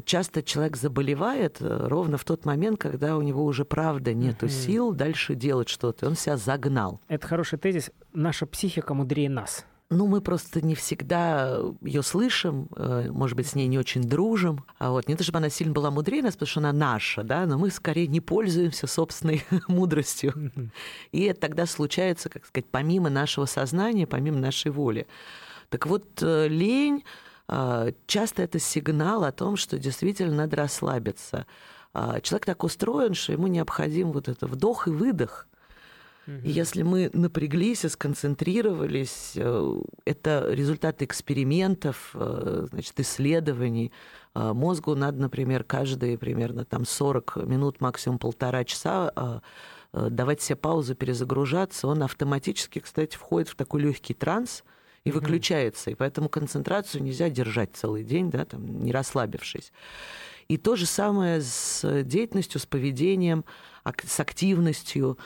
часто 0.05 0.41
человек 0.43 0.77
заболевает 0.77 1.57
э, 1.59 1.87
ровно 1.87 2.17
в 2.17 2.23
тот 2.23 2.45
момент, 2.45 2.79
когда 2.79 3.17
у 3.17 3.21
него 3.21 3.43
уже 3.43 3.65
правда 3.65 4.13
нет 4.13 4.41
угу. 4.41 4.51
сил 4.51 4.91
дальше 4.93 5.35
делать 5.35 5.67
что-то, 5.67 6.07
он 6.07 6.15
себя 6.15 6.37
загнал. 6.37 7.01
Это 7.07 7.27
хороший 7.27 7.59
тезис. 7.59 7.91
Наша 8.13 8.45
психика 8.45 8.93
мудрее 8.93 9.29
нас. 9.29 9.65
Ну, 9.89 10.05
мы 10.07 10.19
просто 10.19 10.65
не 10.65 10.75
всегда 10.75 11.59
ее 11.81 12.03
слышим, 12.03 12.67
э, 12.75 13.09
может 13.09 13.37
быть, 13.37 13.47
с 13.47 13.55
ней 13.55 13.67
не 13.67 13.77
очень 13.77 14.03
дружим. 14.03 14.65
А 14.79 14.91
вот 14.91 15.07
не 15.07 15.15
то, 15.15 15.23
чтобы 15.23 15.39
она 15.39 15.49
сильно 15.49 15.73
была 15.73 15.91
мудрее 15.91 16.23
нас, 16.23 16.33
потому 16.33 16.47
что 16.47 16.59
она 16.59 16.73
наша, 16.73 17.23
да, 17.23 17.45
но 17.45 17.57
мы 17.57 17.69
скорее 17.69 18.07
не 18.07 18.19
пользуемся 18.19 18.85
собственной 18.87 19.43
мудростью. 19.67 20.51
И 21.11 21.23
это 21.23 21.41
тогда 21.41 21.65
случается, 21.65 22.29
как 22.29 22.45
сказать, 22.45 22.67
помимо 22.69 23.09
нашего 23.09 23.45
сознания, 23.45 24.07
помимо 24.07 24.39
нашей 24.39 24.71
воли. 24.71 25.07
Так 25.69 25.87
вот, 25.87 26.05
э, 26.21 26.47
лень 26.49 27.03
а, 27.03 27.26
часто 27.47 28.43
это 28.43 28.59
сигнал 28.59 29.23
о 29.23 29.31
том, 29.31 29.55
что 29.55 29.77
действительно 29.79 30.35
надо 30.35 30.57
расслабиться. 30.57 31.45
А, 31.93 32.19
человек 32.21 32.45
так 32.45 32.63
устроен, 32.63 33.13
что 33.13 33.31
ему 33.33 33.47
необходим 33.47 34.11
вот 34.11 34.27
это 34.27 34.45
вдох 34.45 34.87
и 34.87 34.91
выдох. 34.91 35.47
И 36.43 36.49
если 36.49 36.83
мы 36.83 37.09
напряглись 37.13 37.85
и 37.85 37.89
сконцентрировались, 37.89 39.31
э, 39.35 39.81
это 40.03 40.47
результат 40.51 41.01
экспериментов, 41.01 42.11
э, 42.15 42.67
значит, 42.69 42.99
исследований. 42.99 43.93
А, 44.33 44.53
мозгу 44.53 44.93
надо, 44.93 45.21
например, 45.21 45.63
каждые 45.63 46.17
примерно 46.17 46.65
там 46.65 46.83
40 46.83 47.37
минут, 47.45 47.79
максимум 47.79 48.19
полтора 48.19 48.65
часа 48.65 49.41
э, 49.93 50.09
давать 50.09 50.41
себе 50.41 50.57
паузу, 50.57 50.95
перезагружаться. 50.95 51.87
Он 51.87 52.03
автоматически, 52.03 52.79
кстати, 52.79 53.15
входит 53.15 53.47
в 53.47 53.55
такой 53.55 53.81
легкий 53.83 54.13
транс– 54.13 54.65
и 55.07 55.11
выключается. 55.11 55.91
И 55.91 55.95
поэтому 55.95 56.29
концентрацию 56.29 57.03
нельзя 57.03 57.29
держать 57.29 57.71
целый 57.73 58.03
день, 58.03 58.29
да, 58.29 58.45
там, 58.45 58.79
не 58.83 58.91
расслабившись. 58.91 59.71
И 60.47 60.57
то 60.57 60.75
же 60.75 60.85
самое 60.85 61.41
с 61.41 62.03
деятельностью, 62.03 62.59
с 62.59 62.65
поведением, 62.65 63.45
с 64.05 64.19
активностью. 64.19 65.17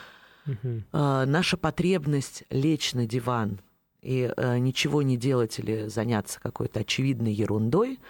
Угу. 0.46 0.82
Наша 0.92 1.56
потребность 1.56 2.44
лечь 2.50 2.94
на 2.94 3.06
диван 3.06 3.60
и 4.00 4.32
э, 4.36 4.58
ничего 4.58 5.02
не 5.02 5.16
делать 5.16 5.60
или 5.60 5.86
заняться 5.86 6.40
какой-то 6.40 6.80
очевидной 6.80 7.32
ерундой, 7.32 8.00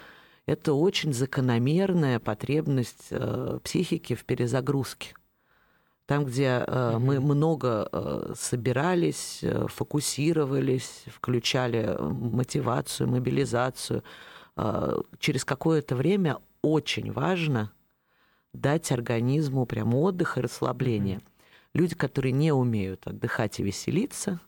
это 0.47 0.73
очень 0.73 1.13
закономерная 1.13 2.19
потребность 2.19 3.09
э, 3.11 3.59
психики 3.63 4.15
в 4.15 4.25
перезагрузке 4.25 5.15
там, 6.13 6.27
где 6.27 6.63
э, 6.67 6.99
мы 6.99 7.21
много 7.21 7.89
э, 7.91 8.35
собирались, 8.37 9.39
э, 9.41 9.67
фокусировались, 9.67 11.05
включали 11.07 11.97
мотивацию, 11.99 13.09
мобилизацию, 13.09 14.05
э, 14.59 15.01
через 15.19 15.47
какое-то 15.47 15.97
время 15.97 16.37
очень 16.61 17.11
важно 17.11 17.73
дать 18.53 18.93
организму 18.93 19.65
прям 19.65 19.95
отдых 19.95 20.37
и 20.37 20.43
расслабление. 20.43 21.23
Люди, 21.73 21.95
которые 21.95 22.33
не 22.33 22.53
умеют 22.53 23.07
отдыхать 23.07 23.59
и 23.59 23.63
веселиться, 23.63 24.39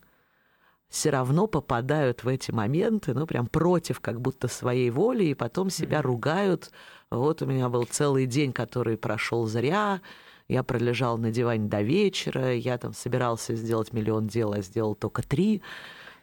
все 0.91 1.09
равно 1.09 1.47
попадают 1.47 2.25
в 2.25 2.29
эти 2.29 2.51
моменты, 2.51 3.15
ну, 3.15 3.27
прям 3.27 3.47
против 3.47 4.01
как 4.01 4.21
будто 4.21 4.49
своей 4.49 4.91
воли, 4.91 5.25
и 5.25 5.35
потом 5.35 5.71
себя 5.71 6.03
ругают. 6.03 6.71
Вот 7.11 7.41
у 7.41 7.47
меня 7.47 7.71
был 7.71 7.85
целый 7.85 8.27
день, 8.27 8.53
который 8.53 8.99
прошел 8.99 9.47
зря, 9.47 10.03
я 10.49 10.63
пролежал 10.63 11.19
на 11.19 11.31
диване 11.31 11.69
до 11.69 11.83
вечера, 11.83 12.55
я 12.55 12.79
там 12.79 12.93
собирался 12.93 13.55
сделать 13.55 13.93
миллион 13.93 14.27
дел, 14.27 14.53
а 14.53 14.61
сделал 14.61 14.95
только 14.95 15.23
три. 15.23 15.63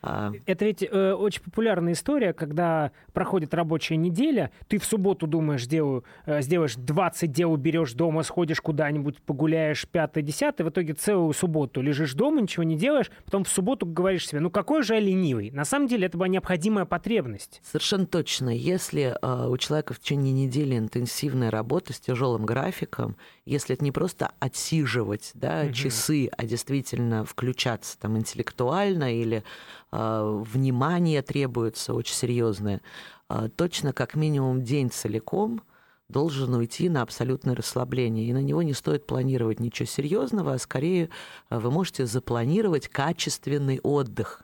А, 0.01 0.31
Это 0.47 0.65
ведь 0.65 0.83
э, 0.83 1.13
очень 1.13 1.41
популярная 1.43 1.93
история, 1.93 2.33
когда 2.33 2.91
проходит 3.13 3.53
рабочая 3.53 3.97
неделя, 3.97 4.51
ты 4.67 4.79
в 4.79 4.85
субботу 4.85 5.27
думаешь, 5.27 5.63
сделаю, 5.63 6.03
э, 6.25 6.41
сделаешь 6.41 6.75
20 6.75 7.31
дел, 7.31 7.51
уберешь 7.51 7.93
дома, 7.93 8.23
сходишь 8.23 8.61
куда-нибудь, 8.61 9.21
погуляешь, 9.21 9.87
пятое, 9.87 10.23
десятое, 10.23 10.65
в 10.65 10.69
итоге 10.71 10.93
целую 10.93 11.33
субботу 11.33 11.81
лежишь 11.81 12.13
дома, 12.13 12.41
ничего 12.41 12.63
не 12.63 12.75
делаешь, 12.77 13.11
потом 13.25 13.43
в 13.43 13.49
субботу 13.49 13.85
говоришь 13.85 14.27
себе, 14.27 14.39
ну 14.39 14.49
какой 14.49 14.81
же 14.83 14.95
я 14.95 14.99
ленивый. 14.99 15.51
На 15.51 15.65
самом 15.65 15.87
деле 15.87 16.07
это 16.07 16.17
была 16.17 16.27
необходимая 16.27 16.85
потребность. 16.85 17.61
Совершенно 17.63 18.05
точно. 18.07 18.49
Если 18.49 19.15
э, 19.21 19.47
у 19.47 19.57
человека 19.57 19.93
в 19.93 19.99
течение 19.99 20.33
недели 20.33 20.77
интенсивная 20.77 21.51
работа 21.51 21.93
с 21.93 21.99
тяжелым 21.99 22.45
графиком, 22.45 23.17
если 23.45 23.75
это 23.75 23.83
не 23.83 23.91
просто 23.91 24.31
отсиживать 24.39 25.31
да, 25.35 25.63
Мгм. 25.63 25.73
часы, 25.73 26.29
а 26.35 26.45
действительно 26.45 27.23
включаться 27.25 27.99
там 27.99 28.17
интеллектуально 28.17 29.13
или 29.15 29.43
внимание 29.91 31.21
требуется 31.21 31.93
очень 31.93 32.15
серьезное, 32.15 32.81
э, 33.29 33.49
точно 33.55 33.93
как 33.93 34.15
минимум 34.15 34.63
день 34.63 34.89
целиком 34.89 35.61
должен 36.07 36.53
уйти 36.53 36.89
на 36.89 37.01
абсолютное 37.01 37.55
расслабление. 37.55 38.25
И 38.25 38.33
на 38.33 38.41
него 38.41 38.61
не 38.61 38.73
стоит 38.73 39.07
планировать 39.07 39.59
ничего 39.59 39.87
серьезного, 39.87 40.53
а 40.53 40.59
скорее 40.59 41.09
э, 41.49 41.59
вы 41.59 41.71
можете 41.71 42.05
запланировать 42.05 42.87
качественный 42.87 43.79
отдых. 43.81 44.43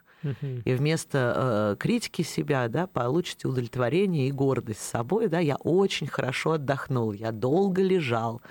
И 0.65 0.73
вместо 0.73 1.33
э, 1.35 1.75
критики 1.79 2.23
себя, 2.23 2.67
да, 2.67 2.87
получите 2.87 3.47
удовлетворение 3.47 4.27
и 4.27 4.31
гордость 4.31 4.81
с 4.81 4.89
собой, 4.89 5.27
да, 5.27 5.39
я 5.39 5.55
очень 5.57 6.07
хорошо 6.07 6.53
отдохнул, 6.53 7.13
я 7.13 7.31
долго 7.31 7.81
лежал, 7.81 8.41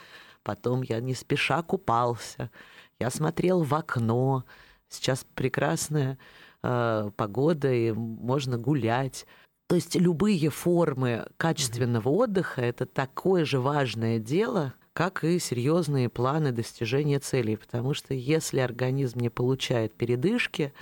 потом 0.42 0.82
я 0.82 1.00
не 1.00 1.12
спеша 1.12 1.62
купался, 1.62 2.50
я 2.98 3.10
смотрел 3.10 3.62
в 3.62 3.74
окно, 3.74 4.44
сейчас 4.88 5.26
прекрасная 5.34 6.18
э, 6.66 7.10
погода 7.16 7.72
и 7.72 7.92
можно 7.92 8.58
гулять. 8.58 9.26
То 9.68 9.76
есть 9.76 9.96
любые 9.96 10.48
формы 10.50 11.26
качественного 11.36 12.08
отдыха 12.08 12.62
это 12.62 12.86
такое 12.86 13.44
же 13.44 13.60
важное 13.60 14.18
дело, 14.18 14.74
как 14.92 15.24
и 15.24 15.38
серьезные 15.38 16.08
планы 16.08 16.52
достижения 16.52 17.18
целей, 17.18 17.56
потому 17.56 17.94
что 17.94 18.14
если 18.14 18.60
организм 18.60 19.20
не 19.20 19.28
получает 19.28 19.94
передышки, 19.94 20.72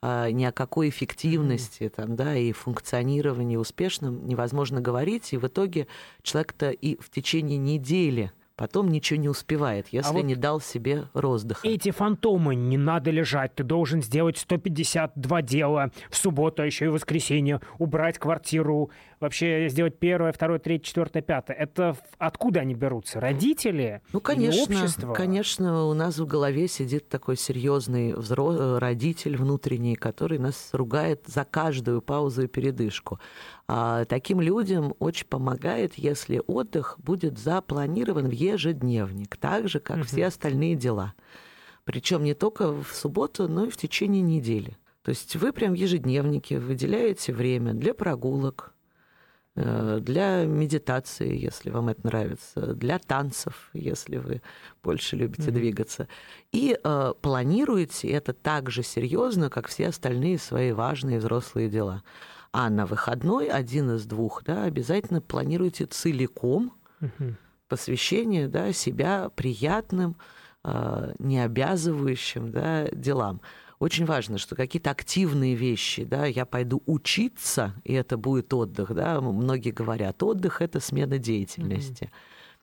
а, 0.00 0.30
ни 0.30 0.44
о 0.44 0.52
какой 0.52 0.88
эффективности 0.88 1.88
там, 1.88 2.16
да, 2.16 2.36
и 2.36 2.52
функционировании 2.52 3.56
успешном 3.56 4.26
невозможно 4.26 4.80
говорить, 4.80 5.32
и 5.32 5.36
в 5.36 5.46
итоге 5.46 5.86
человек-то 6.22 6.70
и 6.70 7.00
в 7.00 7.10
течение 7.10 7.58
недели 7.58 8.32
потом 8.62 8.90
ничего 8.90 9.18
не 9.18 9.28
успевает, 9.28 9.88
если 9.90 10.12
вот 10.12 10.22
не 10.22 10.36
дал 10.36 10.60
себе 10.60 11.08
роздыха. 11.14 11.66
Эти 11.66 11.90
фантомы, 11.90 12.54
не 12.54 12.76
надо 12.76 13.10
лежать, 13.10 13.56
ты 13.56 13.64
должен 13.64 14.00
сделать 14.02 14.38
152 14.38 15.42
дела 15.42 15.90
в 16.08 16.16
субботу, 16.16 16.62
а 16.62 16.66
еще 16.66 16.84
и 16.84 16.88
в 16.88 16.92
воскресенье, 16.92 17.60
убрать 17.80 18.20
квартиру, 18.20 18.92
вообще 19.22 19.68
сделать 19.68 19.98
первое, 19.98 20.32
второе, 20.32 20.58
третье, 20.58 20.84
четвертое, 20.84 21.22
пятое. 21.22 21.56
Это 21.56 21.96
откуда 22.18 22.60
они 22.60 22.74
берутся? 22.74 23.20
Родители? 23.20 24.02
Ну, 24.12 24.20
конечно, 24.20 24.62
общество? 24.62 25.14
конечно, 25.14 25.86
у 25.86 25.94
нас 25.94 26.18
в 26.18 26.26
голове 26.26 26.68
сидит 26.68 27.08
такой 27.08 27.36
серьезный 27.36 28.12
взро- 28.12 28.78
родитель 28.78 29.36
внутренний, 29.36 29.94
который 29.94 30.38
нас 30.38 30.70
ругает 30.72 31.24
за 31.26 31.44
каждую 31.44 32.02
паузу 32.02 32.42
и 32.42 32.46
передышку. 32.48 33.18
А 33.68 34.04
таким 34.04 34.40
людям 34.40 34.94
очень 34.98 35.26
помогает, 35.26 35.94
если 35.94 36.42
отдых 36.46 36.96
будет 36.98 37.38
запланирован 37.38 38.28
в 38.28 38.32
ежедневник, 38.32 39.36
так 39.36 39.68
же, 39.68 39.80
как 39.80 40.04
все 40.04 40.26
остальные 40.26 40.74
дела. 40.74 41.14
Причем 41.84 42.24
не 42.24 42.34
только 42.34 42.72
в 42.72 42.92
субботу, 42.92 43.48
но 43.48 43.66
и 43.66 43.70
в 43.70 43.76
течение 43.76 44.22
недели. 44.22 44.76
То 45.02 45.10
есть 45.10 45.34
вы 45.36 45.52
прям 45.52 45.72
в 45.72 45.76
ежедневнике 45.76 46.58
выделяете 46.58 47.32
время 47.32 47.74
для 47.74 47.92
прогулок, 47.92 48.72
э, 48.76 48.81
для 49.54 50.44
медитации, 50.46 51.36
если 51.36 51.68
вам 51.68 51.90
это 51.90 52.06
нравится, 52.06 52.74
для 52.74 52.98
танцев, 52.98 53.68
если 53.74 54.16
вы 54.16 54.40
больше 54.82 55.16
любите 55.16 55.50
Мгм. 55.50 55.54
двигаться. 55.54 56.08
И 56.52 56.78
э, 56.82 57.12
планируете 57.20 58.08
это 58.08 58.32
так 58.32 58.70
же 58.70 58.82
серьезно, 58.82 59.50
как 59.50 59.68
все 59.68 59.88
остальные 59.88 60.38
свои 60.38 60.72
важные 60.72 61.18
взрослые 61.18 61.68
дела. 61.68 62.02
А 62.52 62.70
на 62.70 62.86
выходной 62.86 63.48
один 63.48 63.90
из 63.92 64.06
двух, 64.06 64.42
да, 64.44 64.64
обязательно 64.64 65.20
планируйте 65.20 65.86
целиком 65.86 66.72
Мгм. 67.00 67.36
посвящение 67.68 68.48
да, 68.48 68.72
себя 68.72 69.30
приятным, 69.34 70.16
э, 70.64 71.14
необязывающим 71.18 72.52
да, 72.52 72.88
делам. 72.90 73.40
Очень 73.82 74.04
важно, 74.04 74.38
что 74.38 74.54
какие-то 74.54 74.92
активные 74.92 75.56
вещи, 75.56 76.04
да, 76.04 76.24
я 76.24 76.46
пойду 76.46 76.84
учиться, 76.86 77.74
и 77.82 77.92
это 77.92 78.16
будет 78.16 78.54
отдых, 78.54 78.94
да, 78.94 79.20
многие 79.20 79.70
говорят, 79.72 80.22
отдых 80.22 80.62
это 80.62 80.78
смена 80.78 81.18
деятельности. 81.18 82.12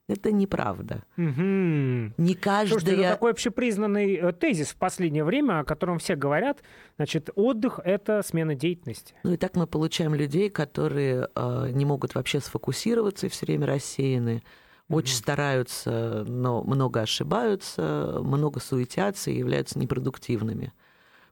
Это 0.07 0.31
неправда. 0.31 1.03
Мгм. 1.17 2.13
Не 2.17 2.35
Слушайте, 2.35 2.39
каждая... 2.39 2.95
это 2.95 3.09
такой 3.09 3.31
общепризнанный 3.31 4.15
э, 4.15 4.31
тезис 4.31 4.69
в 4.69 4.77
последнее 4.77 5.25
время, 5.25 5.59
о 5.59 5.63
котором 5.65 5.99
все 5.99 6.15
говорят. 6.15 6.63
Значит, 6.95 7.29
отдых— 7.35 7.81
это 7.83 8.23
смена 8.23 8.55
деятельности. 8.55 9.13
Ну 9.23 9.33
и 9.33 9.37
так 9.37 9.57
мы 9.57 9.67
получаем 9.67 10.15
людей, 10.15 10.49
которые 10.49 11.27
э, 11.35 11.69
не 11.73 11.83
могут 11.83 12.15
вообще 12.15 12.39
сфокусироваться 12.39 13.25
и 13.25 13.29
все 13.29 13.45
время 13.45 13.67
рассеяны, 13.67 14.41
очень 14.87 15.15
стараются, 15.15 16.23
но 16.29 16.63
много 16.63 17.01
ошибаются, 17.01 18.21
много 18.23 18.61
суетятся 18.61 19.31
и 19.31 19.37
являются 19.37 19.77
непродуктивными. 19.77 20.71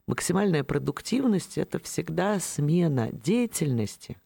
Максимальная 0.08 0.64
продуктивность 0.64 1.58
это 1.58 1.78
всегда 1.78 2.40
смена 2.40 3.10
деятельности 3.12 4.16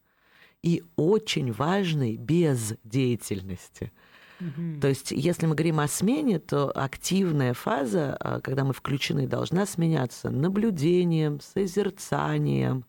и 0.62 0.84
очень 0.94 1.50
важной 1.50 2.16
бездеятельности. 2.16 3.92
То 4.80 4.88
есть, 4.88 5.10
если 5.10 5.46
мы 5.46 5.54
говорим 5.56 5.80
о 5.80 5.88
смене, 5.88 6.38
то 6.38 6.70
активная 6.72 7.52
фаза, 7.52 8.16
а, 8.18 8.40
когда 8.40 8.64
мы 8.64 8.72
включены, 8.72 9.26
должна 9.26 9.66
сменяться 9.66 10.30
наблюдением, 10.30 11.40
созерцанием, 11.40 12.84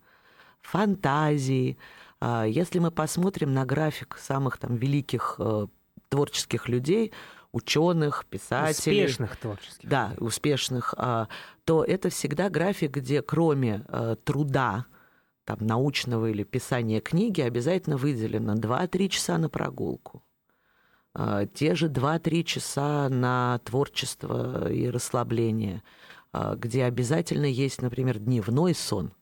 фантазией. 0.61 1.77
А, 2.19 2.45
Если 2.45 2.77
мы 2.79 2.89
посмотрим 2.91 3.53
на 3.53 3.65
график 3.65 4.17
самых 4.19 4.57
там 4.57 4.75
великих 4.77 5.35
э, 5.39 5.67
творческих 6.09 6.69
людей, 6.69 7.11
ученых, 7.53 8.25
писателей, 8.25 9.05
Успешных 9.05 9.37
творческих. 9.37 9.87
да, 9.87 10.13
успешных, 10.17 10.93
а, 10.97 11.29
то 11.63 11.83
это 11.83 12.09
всегда 12.09 12.49
график, 12.49 12.91
где 12.97 13.21
кроме 13.21 13.85
э, 13.87 14.15
труда, 14.25 14.85
там, 15.45 15.59
научного 15.61 16.29
или 16.31 16.43
писания 16.43 16.99
книги, 16.99 17.41
обязательно 17.41 17.95
выделено 17.95 18.55
2-3 18.55 19.07
часа 19.07 19.37
на 19.37 19.49
прогулку. 19.49 20.23
А, 21.13 21.45
Те 21.45 21.75
же 21.75 21.89
2-3 21.89 22.43
часа 22.43 23.07
на 23.09 23.59
творчество 23.63 24.71
и 24.71 24.89
расслабление, 24.89 25.83
а, 26.31 26.55
где 26.55 26.85
обязательно 26.85 27.45
есть, 27.45 27.81
например, 27.81 28.17
дневной 28.17 28.73
сон. 28.73 29.13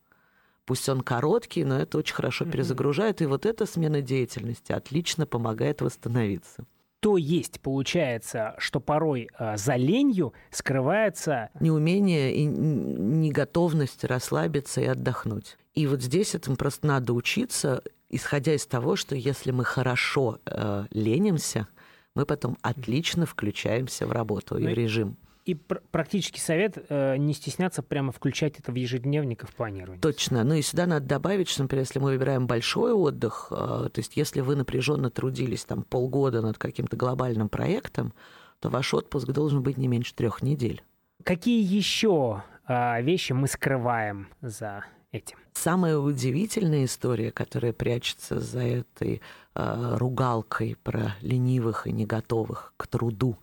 Пусть 0.65 0.87
он 0.87 1.01
короткий, 1.01 1.65
но 1.65 1.77
это 1.77 1.97
очень 1.97 2.15
хорошо 2.15 2.45
перезагружает, 2.45 3.21
и 3.21 3.25
вот 3.25 3.45
эта 3.45 3.65
смена 3.65 4.01
деятельности 4.01 4.71
отлично 4.71 5.25
помогает 5.25 5.81
восстановиться. 5.81 6.65
То 7.01 7.17
есть, 7.17 7.59
получается, 7.61 8.53
что 8.59 8.79
порой 8.79 9.27
э, 9.37 9.57
за 9.57 9.75
ленью 9.75 10.33
скрывается 10.51 11.49
неумение 11.59 12.33
и 12.35 12.45
неготовность 12.45 14.03
расслабиться 14.03 14.81
и 14.81 14.85
отдохнуть. 14.85 15.57
И 15.73 15.87
вот 15.87 16.01
здесь 16.01 16.35
этому 16.35 16.57
просто 16.57 16.85
надо 16.85 17.13
учиться, 17.13 17.81
исходя 18.09 18.53
из 18.53 18.67
того, 18.67 18.95
что 18.95 19.15
если 19.15 19.51
мы 19.51 19.63
хорошо 19.65 20.39
э, 20.45 20.85
ленимся, 20.91 21.67
мы 22.13 22.25
потом 22.27 22.57
отлично 22.61 23.25
включаемся 23.25 24.05
в 24.05 24.11
работу 24.11 24.57
и- 24.57 24.65
в 24.65 24.69
режим. 24.69 25.17
И 25.45 25.55
пр- 25.55 25.81
практический 25.91 26.39
совет 26.39 26.77
э, 26.89 27.17
не 27.17 27.33
стесняться 27.33 27.81
прямо 27.81 28.11
включать 28.11 28.59
это 28.59 28.71
в 28.71 28.75
ежедневник 28.75 29.43
и 29.43 29.47
в 29.47 29.55
планирование. 29.55 30.01
Точно. 30.01 30.43
Ну 30.43 30.53
и 30.55 30.61
сюда 30.61 30.85
надо 30.85 31.05
добавить, 31.05 31.49
что, 31.49 31.63
например, 31.63 31.83
если 31.83 31.99
мы 31.99 32.11
выбираем 32.11 32.47
большой 32.47 32.93
отдых, 32.93 33.47
э, 33.51 33.55
то 33.55 33.97
есть 33.97 34.17
если 34.17 34.41
вы 34.41 34.55
напряженно 34.55 35.09
трудились 35.09 35.65
там 35.65 35.83
полгода 35.83 36.41
над 36.41 36.57
каким-то 36.57 36.95
глобальным 36.95 37.49
проектом, 37.49 38.13
то 38.59 38.69
ваш 38.69 38.93
отпуск 38.93 39.27
должен 39.29 39.63
быть 39.63 39.77
не 39.77 39.87
меньше 39.87 40.13
трех 40.13 40.41
недель. 40.41 40.83
Какие 41.23 41.63
еще 41.63 42.43
э, 42.67 43.01
вещи 43.01 43.33
мы 43.33 43.47
скрываем 43.47 44.27
за 44.41 44.85
этим? 45.11 45.37
Самая 45.53 45.97
удивительная 45.97 46.85
история, 46.85 47.31
которая 47.31 47.73
прячется 47.73 48.39
за 48.39 48.61
этой 48.61 49.21
э, 49.55 49.95
ругалкой 49.97 50.77
про 50.83 51.15
ленивых 51.21 51.87
и 51.87 51.91
не 51.91 52.05
готовых 52.05 52.73
к 52.77 52.87
труду 52.87 53.37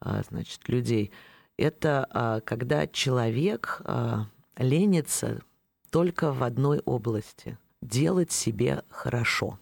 э, 0.00 0.22
значит, 0.28 0.68
людей, 0.68 1.10
это 1.58 2.08
э, 2.12 2.40
когда 2.44 2.86
человек 2.86 3.82
э, 3.84 4.20
ленится 4.56 5.42
только 5.90 6.32
в 6.32 6.42
одной 6.42 6.80
области— 6.84 7.58
делать 7.82 8.32
себе 8.32 8.82
хорошо. 8.88 9.58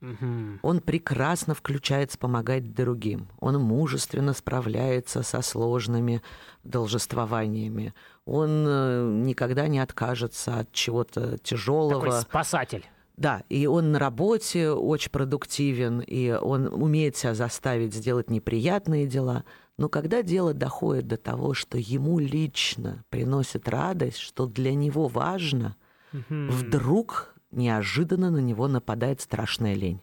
Мгм. 0.00 0.60
Он 0.62 0.80
прекрасно 0.80 1.54
включается 1.54 2.18
помогать 2.18 2.72
другим. 2.72 3.28
Он 3.40 3.60
мужественно 3.60 4.32
справляется 4.32 5.22
со 5.22 5.42
сложными 5.42 6.22
должествованиями. 6.62 7.94
он 8.24 8.64
э, 8.68 9.10
никогда 9.24 9.66
не 9.66 9.80
откажется 9.80 10.60
от 10.60 10.72
чего-то 10.72 11.38
тяжелого. 11.38 12.00
Такой 12.00 12.20
спасатель. 12.20 12.86
Да, 13.16 13.42
и 13.48 13.66
он 13.66 13.90
на 13.90 13.98
работе 13.98 14.70
очень 14.70 15.10
продуктивен, 15.10 15.98
и 16.00 16.30
он 16.30 16.68
умеет 16.68 17.16
себя 17.16 17.34
заставить 17.34 17.92
сделать 17.92 18.30
неприятные 18.30 19.08
дела. 19.08 19.44
Но 19.78 19.88
когда 19.88 20.22
дело 20.22 20.52
доходит 20.52 21.06
до 21.06 21.16
того, 21.16 21.54
что 21.54 21.78
ему 21.78 22.18
лично 22.18 23.04
приносит 23.10 23.68
радость, 23.68 24.18
что 24.18 24.46
для 24.46 24.74
него 24.74 25.06
важно, 25.06 25.76
Мгм. 26.12 26.50
вдруг 26.50 27.34
неожиданно 27.52 28.30
на 28.30 28.38
него 28.38 28.66
нападает 28.66 29.20
страшная 29.20 29.74
лень. 29.74 30.00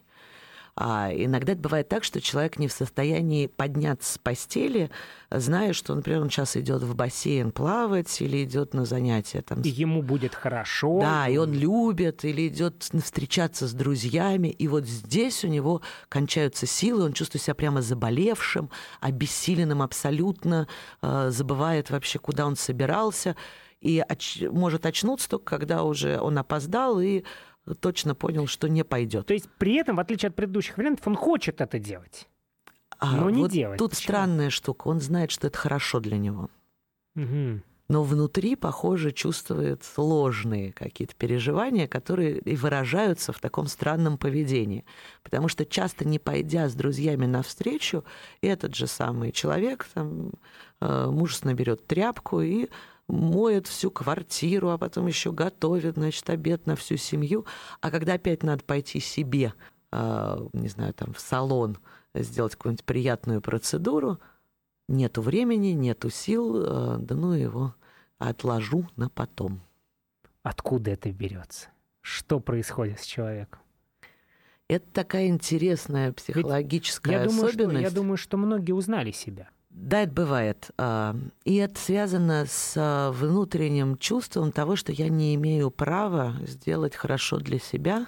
А 0.78 1.10
иногда 1.14 1.54
это 1.54 1.62
бывает 1.62 1.88
так, 1.88 2.04
что 2.04 2.20
человек 2.20 2.60
не 2.60 2.68
в 2.68 2.72
состоянии 2.74 3.48
подняться 3.48 4.12
с 4.14 4.18
постели, 4.18 4.92
зная, 5.32 5.72
что, 5.72 5.96
например, 5.96 6.22
он 6.22 6.30
сейчас 6.30 6.58
идет 6.58 6.84
в 6.84 6.96
бассейн 6.96 7.54
плавать 7.54 8.20
или 8.22 8.44
идет 8.44 8.74
на 8.74 8.84
занятия 8.84 9.42
там, 9.42 9.62
И 9.62 9.70
ему 9.70 10.02
будет 10.02 10.36
хорошо. 10.36 11.00
да, 11.00 11.30
и 11.30 11.38
он 11.38 11.54
любит 11.54 12.26
или 12.26 12.50
идет 12.50 12.84
встречаться 13.04 13.68
с 13.70 13.74
друзьями, 13.74 14.50
и 14.50 14.68
вот 14.68 14.84
здесь 14.86 15.46
у 15.46 15.48
него 15.48 15.82
кончаются 16.10 16.66
силы, 16.66 17.06
он 17.06 17.14
чувствует 17.14 17.44
себя 17.44 17.56
прямо 17.56 17.82
заболевшим, 17.82 18.70
обессиленным 19.00 19.82
абсолютно, 19.82 20.68
э, 21.02 21.30
забывает 21.32 21.90
вообще, 21.90 22.20
куда 22.20 22.46
он 22.46 22.58
собирался, 22.58 23.38
и 23.80 24.04
оч- 24.10 24.50
может 24.52 24.86
очнуться 24.86 25.30
только, 25.30 25.46
когда 25.58 25.84
уже 25.84 26.20
он 26.20 26.38
опоздал 26.38 27.00
и 27.00 27.24
точно 27.80 28.14
понял, 28.16 28.48
что 28.48 28.68
не 28.70 28.84
пойдет. 28.84 29.26
То 29.28 29.34
есть 29.34 29.50
при 29.58 29.76
этом, 29.76 29.96
в 29.96 30.00
отличие 30.00 30.30
от 30.30 30.36
предыдущих 30.36 30.78
вариантов, 30.78 31.08
он 31.08 31.16
хочет 31.16 31.62
это 31.62 31.80
делать. 31.80 32.28
А 33.00 33.16
но 33.18 33.30
не 33.30 33.42
вот 33.42 33.52
делать. 33.52 33.78
тут 33.80 33.92
Почему? 33.92 34.04
странная 34.04 34.50
штука, 34.50 34.88
он 34.88 35.00
знает, 35.02 35.32
что 35.32 35.48
это 35.48 35.58
хорошо 35.58 36.00
для 36.00 36.18
него. 36.18 36.50
Мгм. 37.16 37.64
но 37.88 38.04
внутри, 38.04 38.56
похоже, 38.56 39.12
чувствует 39.12 39.84
сложные 39.84 40.74
какие-то 40.74 41.14
переживания, 41.16 41.88
которые 41.88 42.40
и 42.40 42.56
выражаются 42.56 43.32
в 43.32 43.40
таком 43.40 43.68
странном 43.68 44.18
поведении. 44.18 44.84
Потому 45.24 45.48
что 45.48 45.66
часто 45.66 46.04
не 46.04 46.20
пойдя 46.20 46.68
с 46.68 46.74
друзьями 46.74 47.26
навстречу, 47.26 48.04
этот 48.42 48.76
же 48.76 48.88
самый 48.88 49.32
человек 49.32 49.86
там, 49.94 50.32
э, 50.82 51.08
мужественно 51.10 51.54
берет 51.54 51.86
тряпку 51.86 52.42
и 52.42 52.70
моет 53.08 53.68
всю 53.68 53.92
квартиру, 53.92 54.70
а 54.70 54.78
потом 54.78 55.08
еще 55.08 55.32
готовит, 55.32 55.96
значит, 55.96 56.30
обед 56.30 56.66
на 56.66 56.76
всю 56.76 56.98
семью. 56.98 57.46
А 57.82 57.92
когда 57.92 58.14
опять 58.14 58.44
надо 58.44 58.64
пойти 58.64 59.00
себе, 59.00 59.54
э, 59.92 60.48
не 60.54 60.68
знаю, 60.68 60.94
там, 60.94 61.14
в 61.14 61.20
салон, 61.20 61.78
сделать 62.14 62.56
какую-нибудь 62.56 62.86
приятную 62.86 63.42
процедуру, 63.42 64.20
нету 64.88 65.22
времени, 65.22 65.70
нету 65.70 66.10
сил, 66.10 66.62
э, 66.64 66.98
да 67.00 67.16
ну 67.16 67.34
его 67.34 67.76
отложу 68.18 68.88
на 68.96 69.10
потом. 69.10 69.62
Откуда 70.44 70.92
это 70.92 71.12
берется? 71.12 71.70
Что 72.02 72.40
происходит 72.40 73.00
с 73.00 73.06
человеком? 73.06 73.62
Это 74.68 74.86
такая 74.92 75.28
интересная 75.28 76.12
психологическая 76.12 77.20
Я 77.20 77.26
думаю, 77.26 77.50
что, 77.50 77.64
особенность. 77.64 77.84
я 77.84 77.92
думаю, 77.92 78.18
что 78.18 78.38
многие 78.38 78.72
узнали 78.72 79.12
себя. 79.12 79.50
Да, 79.76 80.04
это 80.04 80.14
бывает. 80.14 80.72
А, 80.78 81.18
И 81.44 81.56
это 81.56 81.78
связано 81.78 82.46
с 82.48 82.76
а, 82.78 83.12
внутренним 83.12 83.98
чувством 83.98 84.54
того, 84.54 84.78
что 84.78 84.94
я 84.94 85.10
не 85.10 85.36
имею 85.36 85.70
права 85.70 86.38
сделать 86.48 86.96
хорошо 86.96 87.40
для 87.40 87.60
себя, 87.60 88.08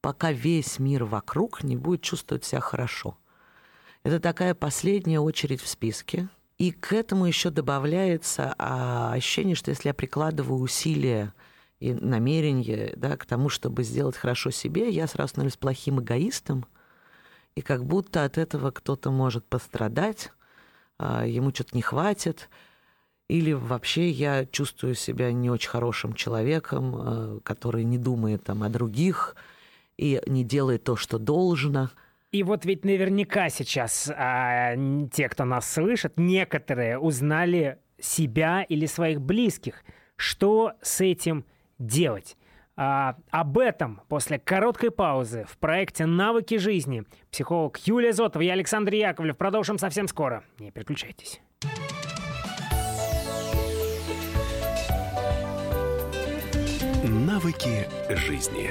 пока 0.00 0.30
весь 0.30 0.78
мир 0.78 1.04
вокруг 1.04 1.64
не 1.64 1.76
будет 1.76 2.02
чувствовать 2.02 2.44
себя 2.44 2.60
хорошо. 2.60 3.18
Это 4.04 4.20
такая 4.20 4.54
последняя 4.54 5.18
очередь 5.18 5.60
в 5.60 5.66
списке. 5.66 6.28
И 6.56 6.70
к 6.70 6.92
этому 6.92 7.26
еще 7.26 7.50
добавляется 7.50 8.54
а, 8.56 9.12
ощущение, 9.12 9.56
что 9.56 9.72
если 9.72 9.88
я 9.88 9.94
прикладываю 9.94 10.60
усилия 10.60 11.34
и 11.80 11.94
намерение 11.94 12.92
да, 12.96 13.16
к 13.16 13.26
тому, 13.26 13.48
чтобы 13.48 13.82
сделать 13.82 14.16
хорошо 14.16 14.52
себе, 14.52 14.88
я 14.90 15.08
сразу 15.08 15.30
становлюсь 15.30 15.56
плохим 15.56 16.00
эгоистом, 16.00 16.64
и 17.56 17.60
как 17.60 17.84
будто 17.84 18.22
от 18.24 18.38
этого 18.38 18.70
кто-то 18.70 19.10
может 19.10 19.44
пострадать, 19.44 20.30
ему 21.00 21.50
что-то 21.50 21.76
не 21.76 21.82
хватит, 21.82 22.48
или 23.28 23.52
вообще 23.52 24.08
я 24.08 24.46
чувствую 24.46 24.94
себя 24.94 25.32
не 25.32 25.50
очень 25.50 25.68
хорошим 25.68 26.14
человеком, 26.14 26.94
а, 26.96 27.40
который 27.42 27.84
не 27.84 27.98
думает 27.98 28.44
там, 28.44 28.62
о 28.62 28.70
других 28.70 29.36
и 29.98 30.20
не 30.26 30.44
делает 30.44 30.84
то, 30.84 30.96
что 30.96 31.18
должно. 31.18 31.90
И 32.32 32.42
вот 32.42 32.64
ведь 32.64 32.84
наверняка 32.84 33.50
сейчас 33.50 34.10
а, 34.14 34.74
те, 35.12 35.28
кто 35.28 35.44
нас 35.44 35.70
слышит, 35.70 36.14
некоторые 36.16 36.98
узнали 36.98 37.78
себя 38.00 38.62
или 38.62 38.86
своих 38.86 39.20
близких. 39.20 39.84
Что 40.16 40.72
с 40.80 41.02
этим 41.02 41.44
делать? 41.78 42.37
А, 42.80 43.16
об 43.30 43.58
этом 43.58 44.02
после 44.08 44.38
короткой 44.38 44.92
паузы 44.92 45.44
в 45.48 45.58
проекте 45.58 46.06
«Навыки 46.06 46.58
жизни» 46.58 47.02
психолог 47.32 47.76
Юлия 47.78 48.12
Зотова 48.12 48.40
и 48.42 48.48
Александр 48.48 48.92
Яковлев. 48.92 49.36
Продолжим 49.36 49.78
совсем 49.78 50.06
скоро. 50.06 50.44
Не 50.60 50.70
переключайтесь. 50.70 51.40
Навыки 57.02 57.88
жизни. 58.10 58.70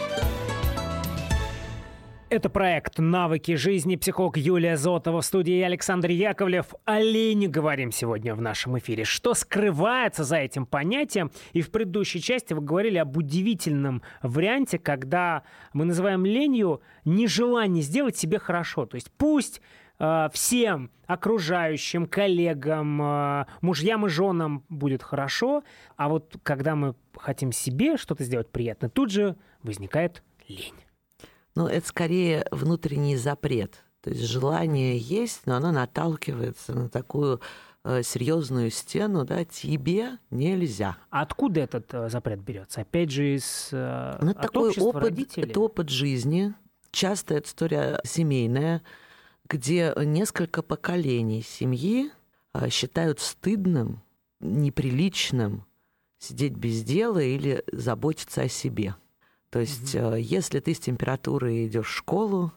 Это 2.31 2.49
проект 2.49 2.97
«Навыки 2.97 3.55
жизни». 3.55 3.97
Психолог 3.97 4.37
Юлия 4.37 4.77
Зотова 4.77 5.19
в 5.19 5.25
студии 5.25 5.55
и 5.55 5.63
Александр 5.63 6.11
Яковлев. 6.11 6.73
О 6.85 6.97
лени 6.97 7.47
говорим 7.47 7.91
сегодня 7.91 8.33
в 8.33 8.39
нашем 8.39 8.77
эфире. 8.79 9.03
Что 9.03 9.33
скрывается 9.33 10.23
за 10.23 10.37
этим 10.37 10.65
понятием? 10.65 11.29
И 11.51 11.61
в 11.61 11.71
предыдущей 11.71 12.21
части 12.21 12.53
вы 12.53 12.61
говорили 12.61 12.97
об 12.99 13.17
удивительном 13.17 14.01
варианте, 14.23 14.79
когда 14.79 15.43
мы 15.73 15.83
называем 15.83 16.25
ленью 16.25 16.81
нежелание 17.03 17.83
сделать 17.83 18.15
себе 18.15 18.39
хорошо. 18.39 18.85
То 18.85 18.95
есть 18.95 19.11
пусть 19.17 19.61
э, 19.99 20.29
всем 20.31 20.89
окружающим, 21.07 22.05
коллегам, 22.05 23.01
э, 23.01 23.45
мужьям 23.59 24.05
и 24.05 24.09
женам 24.09 24.63
будет 24.69 25.03
хорошо, 25.03 25.65
а 25.97 26.07
вот 26.07 26.37
когда 26.43 26.77
мы 26.77 26.95
хотим 27.13 27.51
себе 27.51 27.97
что-то 27.97 28.23
сделать 28.23 28.49
приятное, 28.49 28.89
тут 28.89 29.11
же 29.11 29.35
возникает 29.63 30.23
лень. 30.47 30.75
Ну, 31.55 31.67
это 31.67 31.87
скорее 31.87 32.45
внутренний 32.51 33.17
запрет. 33.17 33.83
То 34.01 34.09
есть 34.09 34.23
желание 34.23 34.97
есть, 34.97 35.41
но 35.45 35.55
оно 35.55 35.71
наталкивается 35.71 36.73
на 36.73 36.89
такую 36.89 37.41
э, 37.83 38.01
серьезную 38.03 38.71
стену, 38.71 39.25
да, 39.25 39.45
тебе 39.45 40.17
нельзя. 40.31 40.97
А 41.09 41.21
откуда 41.21 41.61
этот 41.61 41.93
э, 41.93 42.09
запрет 42.09 42.39
берется? 42.39 42.81
Опять 42.81 43.11
же, 43.11 43.35
из 43.35 43.69
э, 43.71 44.17
Ну, 44.21 44.31
от 44.31 44.41
такой 44.41 44.69
общества, 44.69 44.89
опыт, 44.89 45.03
родителей? 45.03 45.49
это 45.49 45.59
опыт 45.59 45.89
жизни. 45.89 46.53
Часто 46.91 47.35
это 47.35 47.47
история 47.47 47.99
семейная, 48.03 48.81
где 49.47 49.93
несколько 49.97 50.61
поколений 50.63 51.41
семьи 51.41 52.11
считают 52.69 53.19
стыдным, 53.19 54.01
неприличным 54.39 55.65
сидеть 56.21 56.53
без 56.53 56.83
дела 56.83 57.19
или 57.19 57.63
заботиться 57.71 58.43
о 58.43 58.47
себе. 58.47 58.95
То 59.51 59.59
есть, 59.59 59.93
э, 59.95 60.19
если 60.19 60.59
ты 60.61 60.73
с 60.73 60.79
температурой 60.79 61.67
идешь 61.67 61.87
в 61.87 61.95
школу, 61.95 62.53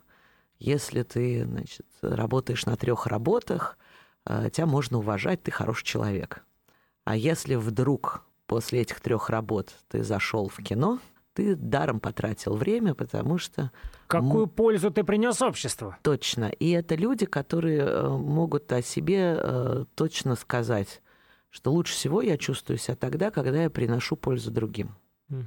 если 0.58 1.02
ты 1.02 1.44
значит, 1.44 1.86
работаешь 2.00 2.64
на 2.66 2.76
трех 2.76 3.06
работах, 3.06 3.76
э, 4.24 4.48
тебя 4.50 4.66
можно 4.66 4.98
уважать, 4.98 5.42
ты 5.42 5.50
хороший 5.50 5.84
человек. 5.84 6.44
А 7.04 7.16
если 7.16 7.56
вдруг 7.56 8.24
после 8.46 8.80
этих 8.80 9.00
трех 9.00 9.28
работ 9.28 9.74
ты 9.88 10.04
зашел 10.04 10.48
в 10.48 10.62
кино, 10.62 11.00
ты 11.32 11.56
даром 11.56 11.98
потратил 11.98 12.54
время, 12.54 12.94
потому 12.94 13.38
что 13.38 13.72
Какую 14.06 14.46
пользу 14.46 14.92
ты 14.92 15.02
принес 15.02 15.42
обществу? 15.42 15.96
точно. 16.02 16.44
И 16.44 16.70
это 16.70 16.94
люди, 16.94 17.26
которые 17.26 17.80
э, 17.80 18.08
могут 18.08 18.72
о 18.72 18.82
себе 18.82 19.84
точно 19.96 20.36
сказать, 20.36 21.02
что 21.50 21.72
лучше 21.72 21.94
всего 21.94 22.22
я 22.22 22.38
чувствую 22.38 22.78
себя 22.78 22.94
тогда, 22.94 23.32
когда 23.32 23.64
я 23.64 23.70
приношу 23.70 24.14
пользу 24.14 24.52
другим. 24.52 24.94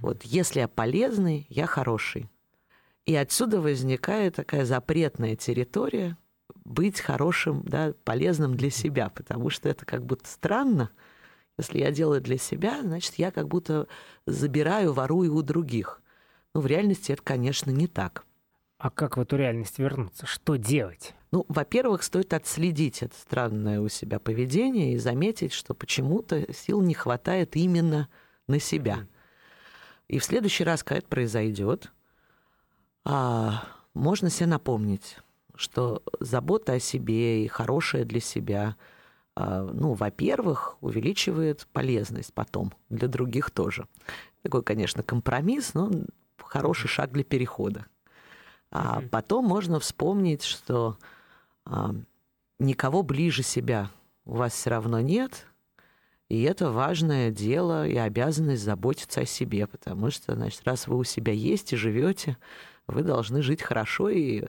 Вот 0.01 0.23
если 0.23 0.59
я 0.59 0.67
полезный, 0.67 1.47
я 1.49 1.65
хороший. 1.65 2.29
И 3.05 3.15
отсюда 3.15 3.61
возникает 3.61 4.35
такая 4.35 4.65
запретная 4.65 5.35
территория 5.35 6.17
быть 6.65 6.99
хорошим, 6.99 7.63
да, 7.63 7.93
полезным 8.03 8.55
для 8.55 8.69
себя, 8.69 9.09
потому 9.09 9.49
что 9.49 9.69
это 9.69 9.85
как 9.85 10.05
будто 10.05 10.27
странно. 10.27 10.91
Если 11.57 11.79
я 11.79 11.91
делаю 11.91 12.21
для 12.21 12.37
себя, 12.37 12.81
значит, 12.83 13.15
я 13.15 13.31
как 13.31 13.47
будто 13.47 13.87
забираю, 14.25 14.93
ворую 14.93 15.33
у 15.33 15.41
других. 15.41 16.01
Но 16.53 16.61
в 16.61 16.67
реальности 16.67 17.11
это, 17.11 17.21
конечно, 17.23 17.71
не 17.71 17.87
так. 17.87 18.25
А 18.77 18.91
как 18.91 19.17
в 19.17 19.21
эту 19.21 19.37
реальность 19.37 19.79
вернуться? 19.79 20.25
Что 20.27 20.55
делать? 20.55 21.15
Ну, 21.31 21.45
во-первых, 21.47 22.03
стоит 22.03 22.33
отследить 22.33 23.01
это 23.01 23.15
странное 23.15 23.81
у 23.81 23.89
себя 23.89 24.19
поведение 24.19 24.93
и 24.93 24.97
заметить, 24.97 25.51
что 25.51 25.73
почему-то 25.73 26.53
сил 26.53 26.81
не 26.81 26.93
хватает 26.93 27.55
именно 27.55 28.07
на 28.47 28.59
себя. 28.59 29.07
И 30.07 30.19
в 30.19 30.23
следующий 30.23 30.63
раз, 30.63 30.83
когда 30.83 30.99
это 30.99 31.07
произойдет, 31.07 31.91
а, 33.03 33.63
можно 33.93 34.29
себе 34.29 34.47
напомнить, 34.47 35.17
что 35.55 36.03
забота 36.19 36.73
о 36.73 36.79
себе 36.79 37.43
и 37.43 37.47
хорошее 37.47 38.05
для 38.05 38.19
себя, 38.19 38.77
а, 39.35 39.63
ну, 39.63 39.93
во-первых, 39.93 40.77
увеличивает 40.81 41.67
полезность 41.73 42.33
потом 42.33 42.73
для 42.89 43.07
других 43.07 43.51
тоже. 43.51 43.87
Такой, 44.43 44.63
конечно, 44.63 45.03
компромисс, 45.03 45.73
но 45.73 45.91
хороший 46.37 46.87
шаг 46.87 47.11
для 47.11 47.23
перехода. 47.23 47.85
А 48.71 49.01
потом 49.11 49.45
можно 49.45 49.79
вспомнить, 49.79 50.43
что 50.43 50.97
а, 51.65 51.95
никого 52.59 53.03
ближе 53.03 53.43
себя 53.43 53.89
у 54.25 54.35
вас 54.35 54.53
все 54.53 54.69
равно 54.69 54.99
нет, 54.99 55.45
и 56.29 56.43
это 56.43 56.71
важное 56.71 57.31
дело 57.31 57.87
и 57.87 57.95
обязанность 57.95 58.63
заботиться 58.63 59.21
о 59.21 59.25
себе, 59.25 59.67
потому 59.67 60.11
что, 60.11 60.35
значит, 60.35 60.61
раз 60.65 60.87
вы 60.87 60.97
у 60.97 61.03
себя 61.03 61.31
есть 61.33 61.73
и 61.73 61.77
живете, 61.77 62.37
вы 62.87 63.03
должны 63.03 63.41
жить 63.41 63.61
хорошо, 63.61 64.09
и 64.09 64.45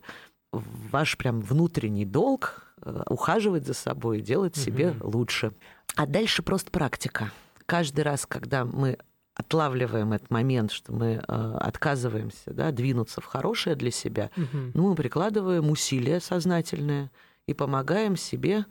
ваш 0.52 1.16
прям 1.16 1.40
внутренний 1.40 2.04
долг 2.04 2.72
э, 2.82 3.02
ухаживать 3.08 3.66
за 3.66 3.74
собой, 3.74 4.20
делать 4.20 4.56
себе 4.56 4.94
лучше. 5.00 5.52
А 5.96 6.06
дальше 6.06 6.42
просто 6.42 6.70
практика. 6.70 7.30
Каждый 7.66 8.00
раз, 8.00 8.26
когда 8.26 8.64
мы 8.64 8.98
отлавливаем 9.34 10.12
этот 10.12 10.30
момент, 10.30 10.72
что 10.72 10.92
мы 10.92 11.22
э, 11.26 11.56
отказываемся 11.60 12.52
да, 12.52 12.72
двинуться 12.72 13.20
в 13.20 13.24
хорошее 13.24 13.76
для 13.76 13.90
себя, 13.92 14.30
Мгм. 14.36 14.72
ну, 14.74 14.88
мы 14.88 14.94
прикладываем 14.96 15.70
усилия 15.70 16.18
сознательные 16.18 17.10
и 17.46 17.54
помогаем 17.54 18.16
себе 18.16 18.64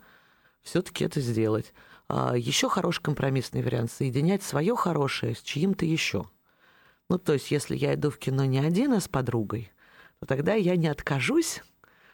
все-таки 0.62 1.04
это 1.04 1.20
сделать. 1.20 1.72
Еще 2.10 2.68
хороший 2.68 3.02
компромиссный 3.02 3.62
вариант 3.62 3.90
соединять 3.90 4.42
свое 4.42 4.74
хорошее 4.76 5.34
с 5.34 5.40
чьим-то 5.42 5.84
еще. 5.84 6.24
Ну, 7.08 7.18
то 7.18 7.32
есть, 7.32 7.50
если 7.50 7.76
я 7.76 7.94
иду 7.94 8.10
в 8.10 8.18
кино 8.18 8.44
не 8.44 8.58
один, 8.58 8.92
а 8.92 9.00
с 9.00 9.08
подругой, 9.08 9.70
то 10.20 10.26
тогда 10.26 10.54
я 10.54 10.76
не 10.76 10.88
откажусь, 10.88 11.62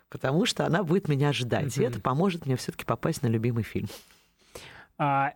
потому 0.09 0.47
что 0.47 0.66
она 0.66 0.84
будет 0.84 1.09
меня 1.09 1.32
ждать. 1.32 1.76
И 1.76 1.80
Мгм. 1.80 1.90
это 1.90 2.01
поможет 2.01 2.47
мне 2.47 2.57
все-таки 2.57 2.84
попасть 2.84 3.22
на 3.22 3.26
любимый 3.26 3.64
фильм. 3.64 3.88
А, 4.99 5.32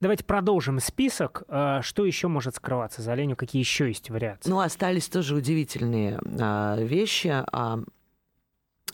давайте 0.00 0.24
продолжим 0.24 0.78
список. 0.78 1.42
А, 1.48 1.82
что 1.82 2.04
еще 2.04 2.28
может 2.28 2.56
скрываться 2.56 3.02
за 3.02 3.12
оленью? 3.12 3.36
Какие 3.36 3.60
еще 3.60 3.88
есть 3.88 4.10
вариации? 4.10 4.48
Ну, 4.48 4.60
остались 4.60 5.08
тоже 5.08 5.34
удивительные 5.34 6.20
а, 6.38 6.76
вещи. 6.76 7.32
А, 7.52 7.80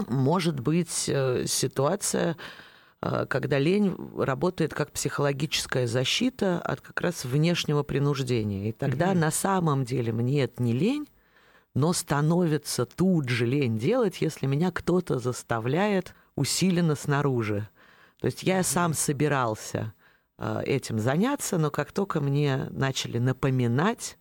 может 0.09 0.61
быть 0.61 1.09
э, 1.09 1.45
ситуация, 1.47 2.33
а, 2.33 2.37
когда 3.01 3.59
лень 3.59 3.95
работает 4.17 4.75
как 4.75 4.91
психологическая 4.91 5.87
защита 5.87 6.61
от 6.61 6.81
как 6.81 7.01
раз 7.01 7.25
внешнего 7.25 7.83
принуждения. 7.83 8.71
И 8.71 8.73
тогда 8.73 9.11
Мгм. 9.11 9.21
на 9.21 9.31
самом 9.31 9.85
деле 9.85 10.13
мне 10.13 10.45
это 10.45 10.63
не 10.63 10.73
лень, 10.73 11.07
но 11.75 11.93
становится 11.93 12.87
тут 12.87 13.29
же 13.29 13.45
лень 13.47 13.79
делать, 13.79 14.21
если 14.21 14.47
меня 14.47 14.71
кто-то 14.73 15.19
заставляет 15.19 16.15
усиленно 16.35 16.95
снаружи. 16.95 17.69
То 18.21 18.27
есть 18.27 18.43
я 18.43 18.63
сам 18.63 18.95
собирался 18.95 19.93
э, 20.39 20.63
этим 20.65 20.99
заняться, 20.99 21.59
но 21.59 21.71
как 21.71 21.93
только 21.93 22.21
мне 22.21 22.67
начали 22.71 23.19
напоминать, 23.19 24.17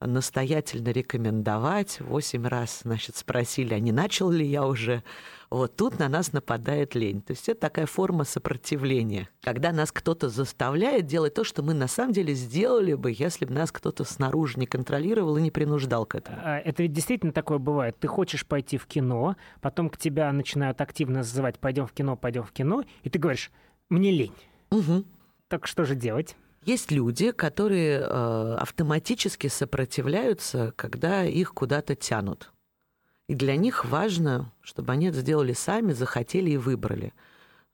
настоятельно 0.00 0.90
рекомендовать, 0.90 2.00
восемь 2.00 2.46
раз, 2.46 2.80
значит, 2.84 3.16
спросили, 3.16 3.74
а 3.74 3.80
не 3.80 3.92
начал 3.92 4.30
ли 4.30 4.46
я 4.46 4.66
уже, 4.66 5.02
вот 5.50 5.76
тут 5.76 5.98
на 5.98 6.08
нас 6.08 6.32
нападает 6.32 6.94
лень. 6.94 7.22
То 7.22 7.32
есть 7.32 7.48
это 7.48 7.62
такая 7.62 7.86
форма 7.86 8.24
сопротивления, 8.24 9.28
когда 9.40 9.72
нас 9.72 9.90
кто-то 9.90 10.28
заставляет 10.28 11.06
делать 11.06 11.34
то, 11.34 11.42
что 11.42 11.62
мы 11.62 11.74
на 11.74 11.88
самом 11.88 12.12
деле 12.12 12.34
сделали 12.34 12.94
бы, 12.94 13.12
если 13.16 13.44
бы 13.44 13.52
нас 13.52 13.72
кто-то 13.72 14.04
снаружи 14.04 14.58
не 14.58 14.66
контролировал 14.66 15.36
и 15.36 15.42
не 15.42 15.50
принуждал 15.50 16.06
к 16.06 16.14
этому. 16.14 16.38
А, 16.42 16.58
Это 16.58 16.82
ведь 16.82 16.92
действительно 16.92 17.32
такое 17.32 17.58
бывает. 17.58 17.98
Ты 17.98 18.08
хочешь 18.08 18.46
пойти 18.46 18.76
в 18.76 18.86
кино, 18.86 19.36
потом 19.60 19.90
к 19.90 19.96
тебя 19.96 20.30
начинают 20.32 20.80
активно 20.80 21.22
зазывать 21.22 21.58
«пойдем 21.58 21.86
в 21.86 21.92
кино, 21.92 22.16
пойдем 22.16 22.44
в 22.44 22.52
кино», 22.52 22.84
и 23.02 23.10
ты 23.10 23.18
говоришь 23.18 23.50
«мне 23.88 24.10
лень». 24.10 24.34
Мгм. 24.70 25.06
Так 25.48 25.66
что 25.66 25.84
же 25.84 25.94
делать? 25.94 26.36
Есть 26.68 26.90
люди, 26.90 27.30
которые 27.30 28.00
э, 28.00 28.56
автоматически 28.58 29.46
сопротивляются, 29.46 30.74
когда 30.76 31.24
их 31.24 31.54
куда-то 31.54 31.96
тянут. 31.96 32.52
И 33.26 33.34
для 33.34 33.56
них 33.56 33.86
важно, 33.86 34.52
чтобы 34.60 34.92
они 34.92 35.06
это 35.06 35.20
сделали 35.20 35.54
сами, 35.54 35.94
захотели 35.94 36.50
и 36.50 36.58
выбрали. 36.58 37.14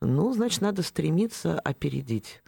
Ну, 0.00 0.32
значит, 0.32 0.60
надо 0.60 0.84
стремиться 0.84 1.58
опередить 1.58 2.40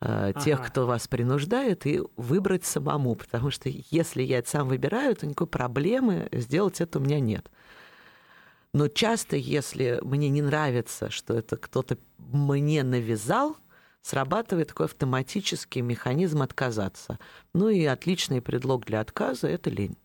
э, 0.00 0.32
тех, 0.44 0.58
Ага. 0.58 0.68
кто 0.68 0.86
вас 0.86 1.06
принуждает, 1.06 1.86
и 1.86 2.02
выбрать 2.16 2.64
самому. 2.64 3.14
Потому 3.14 3.52
что 3.52 3.70
если 3.92 4.24
я 4.24 4.38
это 4.40 4.50
сам 4.50 4.66
выбираю, 4.66 5.14
то 5.14 5.28
никакой 5.28 5.46
проблемы 5.46 6.28
сделать 6.32 6.80
это 6.80 6.98
у 6.98 7.02
меня 7.02 7.20
нет. 7.20 7.48
Но 8.72 8.88
часто, 8.88 9.36
если 9.36 10.00
мне 10.02 10.28
не 10.28 10.42
нравится, 10.42 11.08
что 11.08 11.34
это 11.34 11.56
кто-то 11.56 11.98
мне 12.18 12.82
навязал, 12.82 13.56
срабатывает 14.04 14.68
такой 14.68 14.86
автоматический 14.86 15.80
механизм 15.80 16.42
отказаться. 16.42 17.18
Ну 17.54 17.70
и 17.70 17.84
отличный 17.86 18.42
предлог 18.42 18.84
для 18.84 19.00
отказа– 19.00 19.48
это 19.48 19.70
лень. 19.70 19.96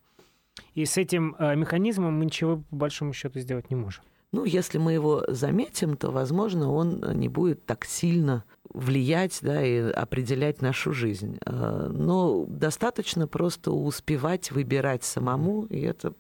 И 0.74 0.86
с 0.86 0.98
этим 0.98 1.36
э, 1.38 1.56
механизмом 1.56 2.18
мы 2.18 2.26
ничего 2.26 2.64
по 2.70 2.76
большому 2.78 3.14
счету 3.14 3.40
сделать 3.40 3.70
не 3.70 3.76
можем. 3.76 4.04
Ну, 4.32 4.46
если 4.46 4.78
мы 4.78 4.94
его 4.94 5.26
заметим, 5.28 5.98
то, 5.98 6.12
возможно, 6.12 6.72
он 6.72 7.04
не 7.16 7.28
будет 7.28 7.66
так 7.66 7.84
сильно 7.84 8.46
влиять 8.70 9.40
да, 9.42 9.66
и 9.66 9.80
определять 9.92 10.62
нашу 10.62 10.94
жизнь. 10.94 11.38
Э, 11.46 11.90
Но 11.92 12.46
достаточно 12.48 13.28
просто 13.28 13.72
успевать 13.72 14.52
выбирать 14.52 15.04
самому, 15.04 15.66
и 15.66 15.82
это, 15.82 16.14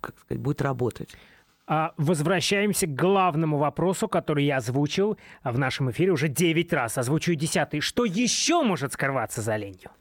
как 0.00 0.18
сказать, 0.18 0.42
будет 0.42 0.60
работать. 0.60 1.10
А 1.72 1.94
возвращаемся 1.98 2.88
к 2.88 2.96
главному 2.96 3.56
вопросу, 3.56 4.08
который 4.08 4.44
я 4.44 4.56
озвучил 4.56 5.16
в 5.44 5.56
нашем 5.56 5.88
эфире 5.92 6.10
уже 6.10 6.26
9 6.26 6.72
раз. 6.72 6.98
Озвучу 6.98 7.30
и 7.30 7.36
десятый. 7.36 7.78
Что 7.78 8.04
еще 8.04 8.64
может 8.64 8.94
скрываться 8.94 9.40
за 9.40 9.54
оленью? 9.54 9.92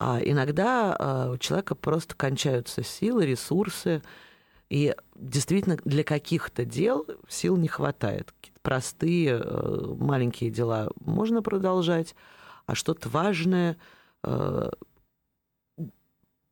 А 0.00 0.18
иногда 0.20 0.96
а, 0.98 1.30
у 1.30 1.38
человека 1.38 1.76
просто 1.76 2.16
кончаются 2.16 2.82
силы, 2.82 3.26
ресурсы, 3.26 4.02
и 4.68 4.92
действительно 5.14 5.78
для 5.84 6.02
каких-то 6.02 6.64
дел 6.64 7.06
сил 7.28 7.56
не 7.58 7.68
хватает. 7.68 8.32
Какие-то 8.32 8.60
простые 8.62 9.40
э, 9.40 9.94
маленькие 9.96 10.50
дела 10.50 10.90
можно 10.98 11.42
продолжать, 11.42 12.16
а 12.66 12.74
что-то 12.74 13.08
важное 13.08 13.76
э, 14.24 14.70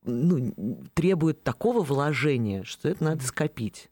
ну, 0.05 0.85
требует 0.93 1.43
такого 1.43 1.81
вложения, 1.81 2.63
что 2.63 2.87
это 2.87 3.03
надо 3.03 3.23
скопить. 3.23 3.89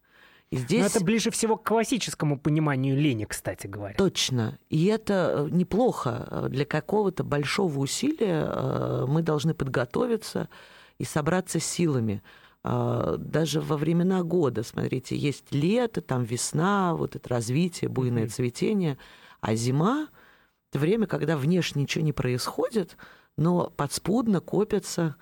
И 0.51 0.57
Но 0.57 0.61
здесь... 0.63 0.85
это 0.95 1.03
ближе 1.03 1.31
всего 1.31 1.55
к 1.57 1.63
классическому 1.65 2.37
пониманию 2.37 2.97
лени, 2.97 3.23
кстати 3.25 3.67
говоря. 3.67 3.95
Точно. 3.95 4.59
И 4.69 4.85
это 4.87 5.47
э, 5.47 5.49
неплохо. 5.49 6.27
Э, 6.29 6.47
Для 6.49 6.65
какого-то 6.65 7.23
большого 7.23 7.79
усилия 7.79 8.45
э, 8.53 9.05
мы 9.07 9.21
должны 9.21 9.53
подготовиться 9.53 10.49
и 10.97 11.05
собраться 11.05 11.59
силами. 11.59 12.21
Даже 12.63 13.59
во 13.59 13.75
времена 13.75 14.21
года, 14.21 14.61
смотрите, 14.61 15.15
есть 15.17 15.45
лето, 15.51 15.99
там 16.01 16.23
весна, 16.23 16.93
вот 16.93 17.15
это 17.15 17.27
развитие, 17.27 17.89
буйное 17.89 18.25
Мгм. 18.25 18.31
цветение, 18.31 18.97
а 19.39 19.55
зима— 19.55 20.09
это 20.69 20.77
время, 20.77 21.07
когда 21.07 21.37
внешне 21.37 21.81
ничего 21.81 22.03
не 22.03 22.13
происходит, 22.13 22.97
но 23.35 23.71
подспудно 23.75 24.41
копятся 24.41 25.15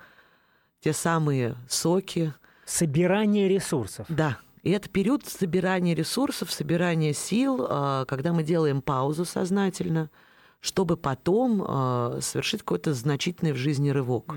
те 0.80 0.92
самые 0.92 1.56
соки, 1.66 2.34
Собирание 2.66 3.48
ресурсов. 3.48 4.04
да, 4.10 4.36
и 4.62 4.70
это 4.70 4.88
период 4.88 5.26
собирания 5.26 5.94
ресурсов, 5.94 6.50
собирания 6.50 7.12
сил, 7.12 7.66
а, 7.68 8.04
когда 8.04 8.32
мы 8.32 8.42
делаем 8.42 8.82
паузу 8.82 9.24
сознательно, 9.24 10.10
чтобы 10.60 10.96
потом 10.96 11.64
а, 11.66 12.18
совершить 12.20 12.60
какой-то 12.60 12.92
значительный 12.92 13.52
в 13.52 13.56
жизни 13.56 13.90
рывок. 13.90 14.34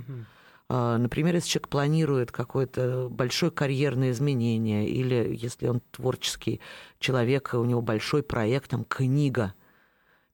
А, 0.69 0.97
Например, 0.97 1.35
если 1.35 1.49
человек 1.49 1.67
планирует 1.67 2.31
какое-то 2.31 3.09
большое 3.09 3.51
карьерное 3.51 4.11
изменение, 4.11 4.87
или 4.87 5.35
если 5.35 5.67
он 5.67 5.81
творческий 5.91 6.61
человек, 6.99 7.53
у 7.53 7.65
него 7.65 7.81
большой 7.81 8.23
проект, 8.23 8.69
там, 8.69 8.85
книга, 8.85 9.53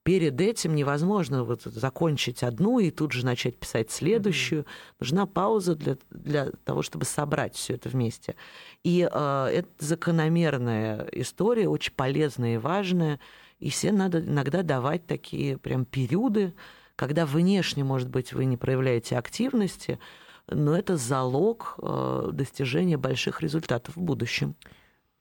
перед 0.09 0.41
этим 0.41 0.73
невозможно 0.73 1.43
вот 1.43 1.61
закончить 1.61 2.41
одну 2.41 2.79
и 2.79 2.89
тут 2.89 3.11
же 3.11 3.23
начать 3.23 3.59
писать 3.59 3.91
следующую. 3.91 4.63
Mm-hmm. 4.63 4.95
Нужна 5.01 5.25
пауза 5.27 5.75
для, 5.75 5.97
для 6.09 6.49
того, 6.65 6.81
чтобы 6.81 7.05
собрать 7.05 7.55
все 7.55 7.75
это 7.75 7.89
вместе. 7.89 8.35
И 8.83 9.07
э, 9.07 9.45
это 9.53 9.69
закономерная 9.77 11.07
история, 11.11 11.69
очень 11.69 11.93
полезная 11.93 12.55
и 12.55 12.57
важная. 12.57 13.19
И 13.59 13.69
все 13.69 13.91
надо 13.91 14.19
иногда 14.19 14.63
давать 14.63 15.05
такие 15.05 15.59
прям 15.59 15.85
периоды, 15.85 16.55
когда 16.95 17.27
внешне, 17.27 17.83
может 17.83 18.09
быть, 18.09 18.33
вы 18.33 18.45
не 18.45 18.57
проявляете 18.57 19.15
активности, 19.15 19.99
но 20.47 20.75
это 20.75 20.97
залог 20.97 21.75
э, 21.77 22.29
достижения 22.33 22.97
больших 22.97 23.43
результатов 23.43 23.95
в 23.95 24.01
будущем. 24.01 24.55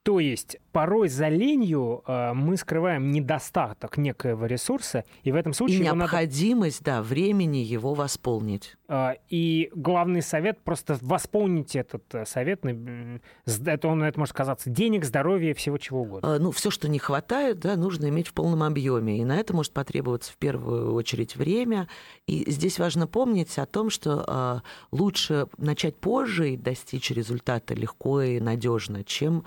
То 0.03 0.19
есть 0.19 0.57
порой 0.71 1.09
за 1.09 1.27
ленью 1.27 2.03
э, 2.07 2.33
мы 2.33 2.57
скрываем 2.57 3.11
недостаток 3.11 3.97
некоего 3.97 4.45
ресурса, 4.45 5.03
и 5.23 5.31
в 5.31 5.35
этом 5.35 5.53
случае... 5.53 5.79
И 5.79 5.81
необходимость, 5.81 6.85
надо... 6.85 7.01
да, 7.01 7.03
времени 7.03 7.57
его 7.57 7.93
восполнить. 7.93 8.77
Э, 8.89 9.13
и 9.29 9.69
главный 9.75 10.21
совет 10.21 10.59
просто 10.59 10.97
восполнить 11.01 11.75
этот 11.75 12.03
э, 12.13 12.25
совет. 12.25 12.65
Это, 12.65 13.87
он, 13.87 14.03
это 14.03 14.19
может 14.19 14.33
казаться 14.33 14.69
денег, 14.69 15.05
здоровья, 15.05 15.53
всего 15.53 15.77
чего 15.77 16.01
угодно. 16.01 16.27
Э, 16.27 16.39
ну, 16.39 16.51
все, 16.51 16.71
что 16.71 16.89
не 16.89 16.97
хватает, 16.97 17.59
да, 17.59 17.75
нужно 17.75 18.09
иметь 18.09 18.27
в 18.27 18.33
полном 18.33 18.63
объеме. 18.63 19.19
И 19.19 19.23
на 19.23 19.37
это 19.37 19.53
может 19.53 19.73
потребоваться 19.73 20.33
в 20.33 20.37
первую 20.37 20.93
очередь 20.95 21.35
время. 21.35 21.87
И 22.25 22.49
здесь 22.49 22.79
важно 22.79 23.05
помнить 23.05 23.57
о 23.59 23.67
том, 23.67 23.91
что 23.91 24.25
э, 24.27 24.59
лучше 24.91 25.47
начать 25.57 25.95
позже 25.95 26.51
и 26.51 26.57
достичь 26.57 27.11
результата 27.11 27.75
легко 27.75 28.21
и 28.21 28.39
надежно, 28.39 29.03
чем 29.03 29.43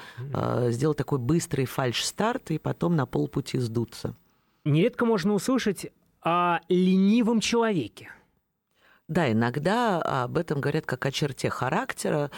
сделать 0.68 0.98
такой 0.98 1.18
быстрый 1.18 1.64
фальш-старт 1.64 2.50
и 2.52 2.58
потом 2.58 2.94
на 2.94 3.06
полпути 3.06 3.58
сдуться. 3.58 4.14
Нередко 4.64 5.04
можно 5.04 5.34
услышать 5.34 5.90
о 6.20 6.60
ленивом 6.68 7.40
человеке. 7.40 8.10
Да, 9.12 9.30
иногда 9.30 10.00
об 10.00 10.38
этом 10.38 10.60
говорят 10.60 10.86
как 10.86 11.04
о 11.04 11.12
черте 11.12 11.50
характера, 11.50 12.30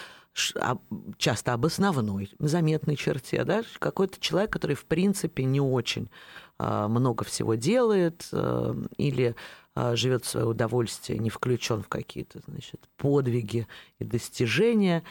часто 1.16 1.53
об 1.53 1.66
основной, 1.66 2.31
заметной 2.41 2.97
черте, 2.97 3.45
да, 3.45 3.62
какой-то 3.79 4.20
человек, 4.20 4.51
который 4.51 4.75
в 4.75 4.85
принципе 4.85 5.45
не 5.45 5.61
очень 5.61 6.11
а, 6.59 6.89
много 6.89 7.25
всего 7.25 7.55
делает 7.55 8.29
а, 8.33 8.77
или 8.97 9.37
а, 9.77 9.95
живет 9.95 10.25
в 10.25 10.29
свое 10.29 10.47
удовольствие, 10.47 11.20
не 11.20 11.31
включен 11.31 11.85
в 11.85 11.89
какие-то, 11.89 12.41
значит, 12.49 12.81
подвиги 12.97 13.68
и 14.01 14.05
достижения. 14.05 15.05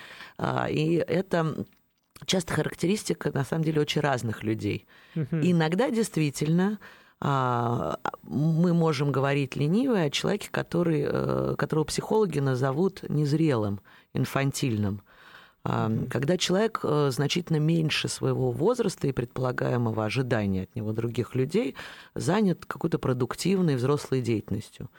И 0.70 1.04
это 1.08 1.66
часто 2.26 2.54
характеристика, 2.54 3.32
на 3.34 3.46
самом 3.46 3.64
деле, 3.64 3.80
очень 3.80 4.02
разных 4.02 4.44
людей. 4.44 4.86
Угу. 5.16 5.38
Иногда 5.42 5.90
действительно 5.90 6.80
мы 7.24 8.74
можем 8.74 9.14
говорить 9.14 9.56
ленивый 9.56 10.06
о 10.06 10.10
человеке, 10.10 10.50
который, 10.52 11.06
э, 11.08 11.56
которого 11.58 11.86
психологи 11.86 12.40
назовут 12.40 13.04
незрелым, 13.08 13.80
инфантильным. 14.14 15.02
Mm-hmm. 15.64 16.10
Когда 16.10 16.38
человек 16.38 16.82
э, 16.84 17.10
значительно 17.12 17.58
меньше 17.58 18.10
своего 18.10 18.52
возраста 18.52 19.08
и 19.08 19.14
предполагаемого 19.14 20.04
ожидания 20.04 20.64
от 20.64 20.76
него 20.76 20.92
других 20.92 21.36
людей 21.36 21.76
занят 22.14 22.66
какой-то 22.66 23.00
продуктивной 23.00 23.78
взрослой 23.78 24.22
деятельностью 24.22 24.90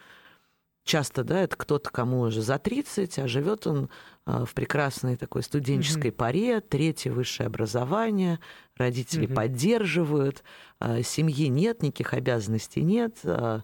часто, 0.85 1.25
да, 1.25 1.41
это 1.41 1.57
кто-то, 1.57 1.91
кому 1.91 2.21
уже 2.21 2.43
за 2.43 2.59
30, 2.59 3.19
а 3.19 3.27
живет 3.27 3.67
он 3.67 3.89
а, 4.27 4.45
в 4.45 4.55
прекрасной 4.55 5.17
такой 5.17 5.43
студенческой 5.43 6.11
mm-hmm. 6.11 6.13
паре, 6.13 6.61
третье 6.61 7.11
высшее 7.11 7.47
образование, 7.47 8.39
родители 8.77 9.27
mm-hmm. 9.27 9.35
поддерживают, 9.35 10.45
а, 10.79 11.03
семьи 11.03 11.49
нет, 11.49 11.83
никаких 11.83 12.15
обязанностей 12.15 12.83
нет. 12.83 13.17
А, 13.25 13.63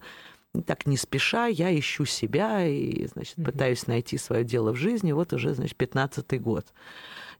так 0.67 0.87
не 0.87 0.97
спеша 0.97 1.47
я 1.47 1.79
ищу 1.79 2.05
себя 2.05 2.67
и, 2.67 3.07
значит, 3.07 3.37
пытаюсь 3.37 3.87
найти 3.87 4.19
свое 4.19 4.43
дело 4.43 4.73
в 4.73 4.77
жизни. 4.77 5.13
Вот 5.13 5.33
уже, 5.33 5.55
значит, 5.55 5.77
15-й 5.81 6.39
год. 6.39 6.67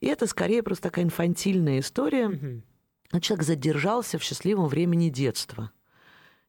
И 0.01 0.07
это 0.07 0.29
скорее 0.29 0.63
просто 0.63 0.85
такая 0.85 1.05
инфантильная 1.05 1.81
история. 1.81 2.29
Mm-hmm. 2.29 3.21
Человек 3.21 3.45
задержался 3.45 4.19
в 4.19 4.23
счастливом 4.23 4.69
времени 4.69 5.09
детства 5.09 5.73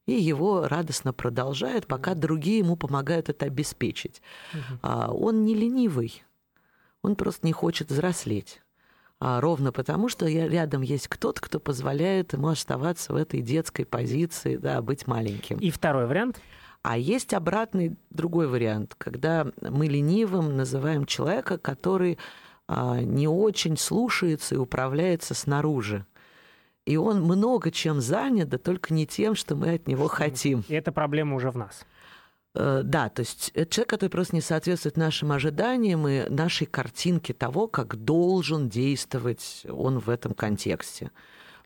и 0.08 0.14
его 0.14 0.68
радостно 0.68 1.14
продолжает, 1.14 1.88
пока 1.88 2.16
другие 2.16 2.60
ему 2.60 2.76
помогают 2.76 3.30
это 3.30 3.46
обеспечить. 3.46 4.22
Угу. 4.54 4.88
Он 4.92 5.46
не 5.46 5.56
ленивый, 5.56 6.24
он 7.02 7.16
просто 7.16 7.46
не 7.46 7.54
хочет 7.54 7.90
взрослеть. 7.90 8.62
А 9.24 9.40
ровно 9.40 9.72
потому, 9.72 10.10
что 10.10 10.26
рядом 10.28 10.82
есть 10.82 11.08
кто-то, 11.08 11.40
кто 11.42 11.60
позволяет 11.60 12.34
ему 12.34 12.48
оставаться 12.48 13.14
в 13.14 13.16
этой 13.16 13.42
детской 13.42 13.86
позиции, 13.86 14.58
да, 14.58 14.82
быть 14.82 15.06
маленьким. 15.06 15.60
И 15.60 15.70
второй 15.70 16.08
вариант? 16.08 16.42
А 16.82 16.98
есть 16.98 17.36
обратный 17.36 17.96
другой 18.10 18.48
вариант, 18.48 18.96
когда 18.98 19.46
мы 19.62 19.86
ленивым 19.86 20.58
называем 20.58 21.06
человека, 21.06 21.60
который 21.60 22.18
а, 22.68 23.00
не 23.00 23.28
очень 23.28 23.78
слушается 23.78 24.56
и 24.56 24.58
управляется 24.58 25.36
снаружи. 25.36 26.08
И 26.92 26.98
он 26.98 27.22
много 27.22 27.72
чем 27.72 28.02
занят, 28.02 28.50
да 28.50 28.58
только 28.58 28.94
не 28.94 29.08
тем, 29.08 29.34
что 29.34 29.56
мы 29.56 29.76
от 29.76 29.88
него 29.88 30.10
хотим. 30.10 30.66
И 30.68 30.74
эта 30.74 30.92
проблема 30.92 31.38
уже 31.38 31.50
в 31.50 31.56
нас. 31.56 31.86
Э, 32.54 32.82
да, 32.84 33.08
то 33.08 33.22
есть 33.22 33.50
это 33.54 33.72
человек, 33.72 33.90
который 33.92 34.10
просто 34.10 34.36
не 34.36 34.42
соответствует 34.42 34.98
нашим 34.98 35.32
ожиданиям 35.32 36.06
и 36.06 36.28
нашей 36.28 36.68
картинке 36.68 37.32
того, 37.34 37.68
как 37.68 37.96
должен 37.96 38.68
действовать 38.68 39.66
он 39.70 40.00
в 40.00 40.10
этом 40.10 40.34
контексте. 40.34 41.12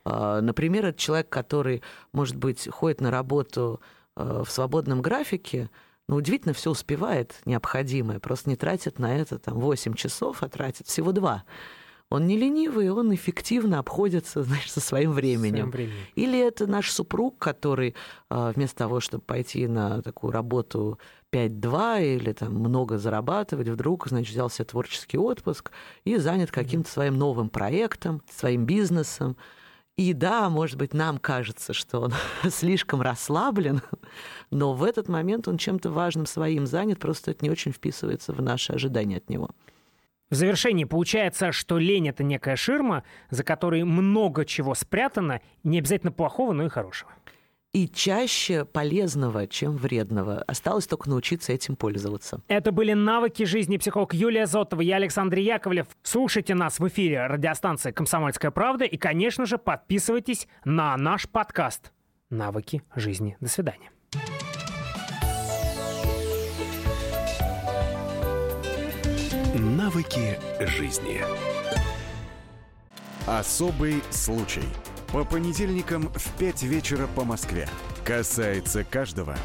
Э, 0.05 0.41
например, 0.43 0.85
это 0.85 0.99
человек, 0.99 1.27
который, 1.29 1.81
может 2.11 2.35
быть, 2.35 2.69
ходит 2.71 3.01
на 3.01 3.09
работу 3.09 3.81
э, 4.15 4.43
в 4.45 4.51
свободном 4.51 5.01
графике, 5.01 5.71
но 6.07 6.17
удивительно 6.17 6.53
все 6.53 6.69
успевает 6.69 7.41
необходимое, 7.45 8.19
просто 8.19 8.47
не 8.47 8.57
тратит 8.57 8.99
на 8.99 9.17
это 9.17 9.39
там 9.39 9.59
8 9.59 9.95
часов, 9.95 10.43
а 10.43 10.49
тратит 10.49 10.85
всего 10.85 11.13
2. 11.13 11.43
Он 12.11 12.27
не 12.27 12.37
ленивый, 12.37 12.91
он 12.91 13.13
эффективно 13.13 13.79
обходится 13.79 14.43
значит, 14.43 14.71
со 14.71 14.79
своим 14.79 15.11
временем. 15.11 15.55
Своим 15.55 15.71
временем. 15.71 16.05
Или 16.15 16.39
это 16.39 16.67
наш 16.67 16.91
супруг, 16.91 17.37
который 17.37 17.95
а, 18.29 18.51
вместо 18.51 18.77
того, 18.77 18.99
чтобы 18.99 19.23
пойти 19.23 19.67
на 19.67 20.01
такую 20.01 20.31
работу 20.31 20.99
5-2 21.31 22.15
или 22.15 22.31
там 22.33 22.53
много 22.53 22.97
зарабатывать, 22.97 23.67
вдруг, 23.67 24.07
значит, 24.07 24.31
взял 24.31 24.49
себе 24.49 24.65
творческий 24.65 25.17
отпуск 25.17 25.71
и 26.03 26.17
занят 26.17 26.51
каким-то 26.51 26.89
своим 26.89 27.17
новым 27.17 27.49
проектом, 27.49 28.21
своим 28.31 28.65
бизнесом. 28.65 29.35
И 29.97 30.13
да, 30.13 30.49
может 30.49 30.77
быть, 30.77 30.93
нам 30.93 31.17
кажется, 31.17 31.73
что 31.73 32.01
он 32.01 32.13
слишком 32.49 33.01
расслаблен, 33.01 33.81
но 34.51 34.73
в 34.73 34.83
этот 34.83 35.09
момент 35.09 35.47
он 35.47 35.57
чем-то 35.57 35.89
важным 35.89 36.25
своим 36.25 36.67
занят, 36.67 36.99
просто 36.99 37.31
это 37.31 37.43
не 37.43 37.49
очень 37.49 37.71
вписывается 37.71 38.31
в 38.31 38.41
наши 38.41 38.73
ожидания 38.73 39.17
от 39.17 39.29
него. 39.29 39.49
В 40.29 40.35
завершении 40.35 40.85
получается, 40.85 41.51
что 41.51 41.77
лень— 41.77 42.07
это 42.09 42.23
некая 42.23 42.55
ширма, 42.55 43.03
за 43.29 43.43
которой 43.43 43.83
много 43.83 44.43
чего 44.45 44.73
спрятано, 44.73 45.41
не 45.63 45.79
обязательно 45.79 46.11
плохого, 46.11 46.51
но 46.51 46.65
и 46.65 46.69
хорошего. 46.69 47.11
И 47.73 47.89
чаще 47.89 48.63
полезного, 48.63 49.47
чем 49.47 49.75
вредного. 49.75 50.41
Осталось 50.47 50.87
только 50.87 51.09
научиться 51.09 51.51
этим 51.51 51.75
пользоваться. 51.75 52.41
Это 52.47 52.71
были 52.71 52.93
навыки 52.93 53.43
жизни 53.43 53.75
психолог 53.75 54.13
Юлия 54.13 54.45
Зотова. 54.45 54.79
Я 54.79 54.95
Александр 54.95 55.39
Яковлев. 55.39 55.87
Слушайте 56.01 56.55
нас 56.55 56.79
в 56.79 56.87
эфире 56.87 57.27
радиостанции 57.27 57.91
«Комсомольская 57.91 58.51
правда» 58.51 58.85
и, 58.85 58.95
конечно 58.95 59.45
же, 59.45 59.57
подписывайтесь 59.57 60.47
на 60.63 60.95
наш 60.95 61.27
подкаст 61.27 61.91
«Навыки 62.29 62.81
жизни». 62.95 63.35
До 63.41 63.49
свидания. 63.49 63.91
Навыки 69.65 70.39
жизни. 70.59 71.23
Особый 73.25 74.03
случай. 74.11 74.61
По 75.11 75.25
понедельникам 75.25 76.09
в 76.13 76.37
5 76.37 76.61
вечера 76.61 77.07
по 77.07 77.23
Москве. 77.23 77.67
Касается 78.03 78.83
каждого. 78.83 79.35